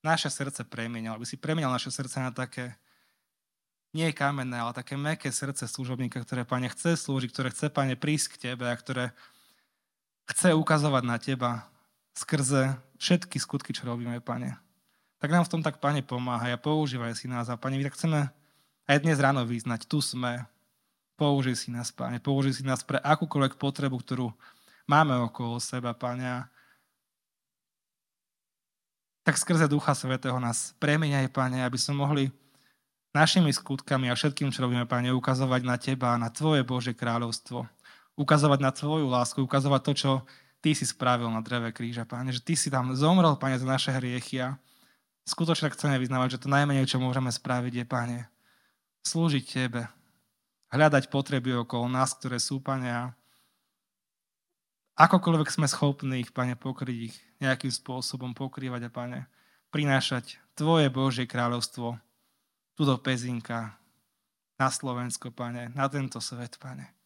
naše 0.00 0.32
srdce 0.32 0.64
premienal, 0.66 1.20
aby 1.20 1.28
si 1.28 1.36
premienal 1.36 1.70
naše 1.70 1.92
srdce 1.92 2.18
na 2.18 2.32
také 2.32 2.74
nie 3.92 4.08
kamenné, 4.16 4.56
ale 4.56 4.72
také 4.72 4.96
meké 4.96 5.28
srdce 5.28 5.68
služobníka, 5.68 6.24
ktoré, 6.24 6.48
pane, 6.48 6.72
chce 6.72 6.96
slúžiť, 6.96 7.30
ktoré 7.30 7.48
chce, 7.52 7.68
pane, 7.68 7.94
prísť 7.94 8.34
k 8.34 8.40
tebe 8.50 8.64
a 8.66 8.74
ktoré 8.74 9.12
chce 10.28 10.54
ukazovať 10.54 11.02
na 11.06 11.16
teba 11.18 11.50
skrze 12.12 12.76
všetky 13.00 13.40
skutky, 13.40 13.70
čo 13.74 13.88
robíme, 13.88 14.20
pane. 14.22 14.54
Tak 15.18 15.30
nám 15.30 15.46
v 15.46 15.52
tom 15.58 15.62
tak, 15.62 15.78
pane, 15.78 16.02
pomáha 16.02 16.50
a 16.50 16.58
používaj 16.58 17.14
si 17.14 17.26
nás. 17.30 17.46
A, 17.46 17.58
pane, 17.58 17.78
my 17.78 17.86
tak 17.86 17.94
chceme 17.94 18.30
aj 18.90 18.98
dnes 19.02 19.18
ráno 19.22 19.46
vyznať, 19.46 19.86
tu 19.86 20.02
sme, 20.02 20.46
použij 21.14 21.54
si 21.54 21.68
nás, 21.70 21.94
pane, 21.94 22.18
použij 22.18 22.58
si 22.58 22.64
nás 22.66 22.82
pre 22.82 22.98
akúkoľvek 22.98 23.54
potrebu, 23.58 23.98
ktorú 24.02 24.34
máme 24.90 25.14
okolo 25.22 25.62
seba, 25.62 25.94
pane. 25.94 26.46
Tak 29.22 29.38
skrze 29.38 29.70
Ducha 29.70 29.94
Svetého 29.94 30.38
nás 30.42 30.74
premeniaj, 30.82 31.30
pane, 31.30 31.62
aby 31.62 31.78
sme 31.78 32.02
mohli 32.02 32.24
našimi 33.12 33.52
skutkami 33.52 34.08
a 34.08 34.16
všetkým, 34.16 34.48
čo 34.50 34.64
robíme, 34.64 34.88
Pane, 34.88 35.12
ukazovať 35.12 35.62
na 35.62 35.76
Teba, 35.76 36.16
na 36.16 36.32
Tvoje 36.32 36.64
Bože 36.64 36.96
kráľovstvo. 36.96 37.68
Ukazovať 38.22 38.60
na 38.62 38.70
Tvoju 38.70 39.10
lásku, 39.10 39.42
ukazovať 39.42 39.80
to, 39.82 39.92
čo 39.98 40.10
Ty 40.62 40.78
si 40.78 40.86
spravil 40.86 41.26
na 41.26 41.42
dreve 41.42 41.74
kríža, 41.74 42.06
Pane. 42.06 42.30
Že 42.30 42.46
Ty 42.46 42.54
si 42.54 42.68
tam 42.70 42.94
zomrel, 42.94 43.34
Pane, 43.34 43.58
za 43.58 43.66
naše 43.66 43.90
hriechy 43.90 44.38
a 44.38 44.54
skutočne 45.26 45.74
chceme 45.74 45.98
vyznávať, 45.98 46.38
že 46.38 46.46
to 46.46 46.48
najmenej, 46.54 46.86
čo 46.86 47.02
môžeme 47.02 47.34
spraviť, 47.34 47.82
je, 47.82 47.84
Pane, 47.84 48.18
slúžiť 49.02 49.42
Tebe. 49.42 49.90
Hľadať 50.70 51.10
potreby 51.10 51.58
okolo 51.66 51.90
nás, 51.90 52.14
ktoré 52.14 52.38
sú, 52.38 52.62
Pane, 52.62 52.86
a 52.86 53.02
akokoľvek 54.94 55.50
sme 55.50 55.66
schopní 55.66 56.22
ich, 56.22 56.30
Pane, 56.30 56.54
pokryť 56.54 56.98
ich 57.10 57.18
nejakým 57.42 57.74
spôsobom, 57.74 58.38
pokrývať 58.38 58.86
a, 58.86 58.94
Pane, 58.94 59.18
prinášať 59.74 60.38
Tvoje 60.54 60.86
Božie 60.94 61.26
kráľovstvo 61.26 61.98
tu 62.78 62.86
do 62.86 62.94
Pezinka, 63.02 63.82
na 64.62 64.70
Slovensko, 64.70 65.34
pane, 65.34 65.74
na 65.74 65.90
tento 65.90 66.22
svet, 66.22 66.54
pane. 66.62 67.01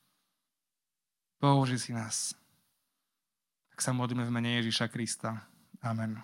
Použi 1.47 1.79
si 1.79 1.95
nás. 1.95 2.35
Tak 3.71 3.79
sa 3.79 3.95
modlíme 3.95 4.27
v 4.27 4.35
mene 4.35 4.59
Ježíša 4.59 4.91
Krista. 4.91 5.47
Amen. 5.79 6.19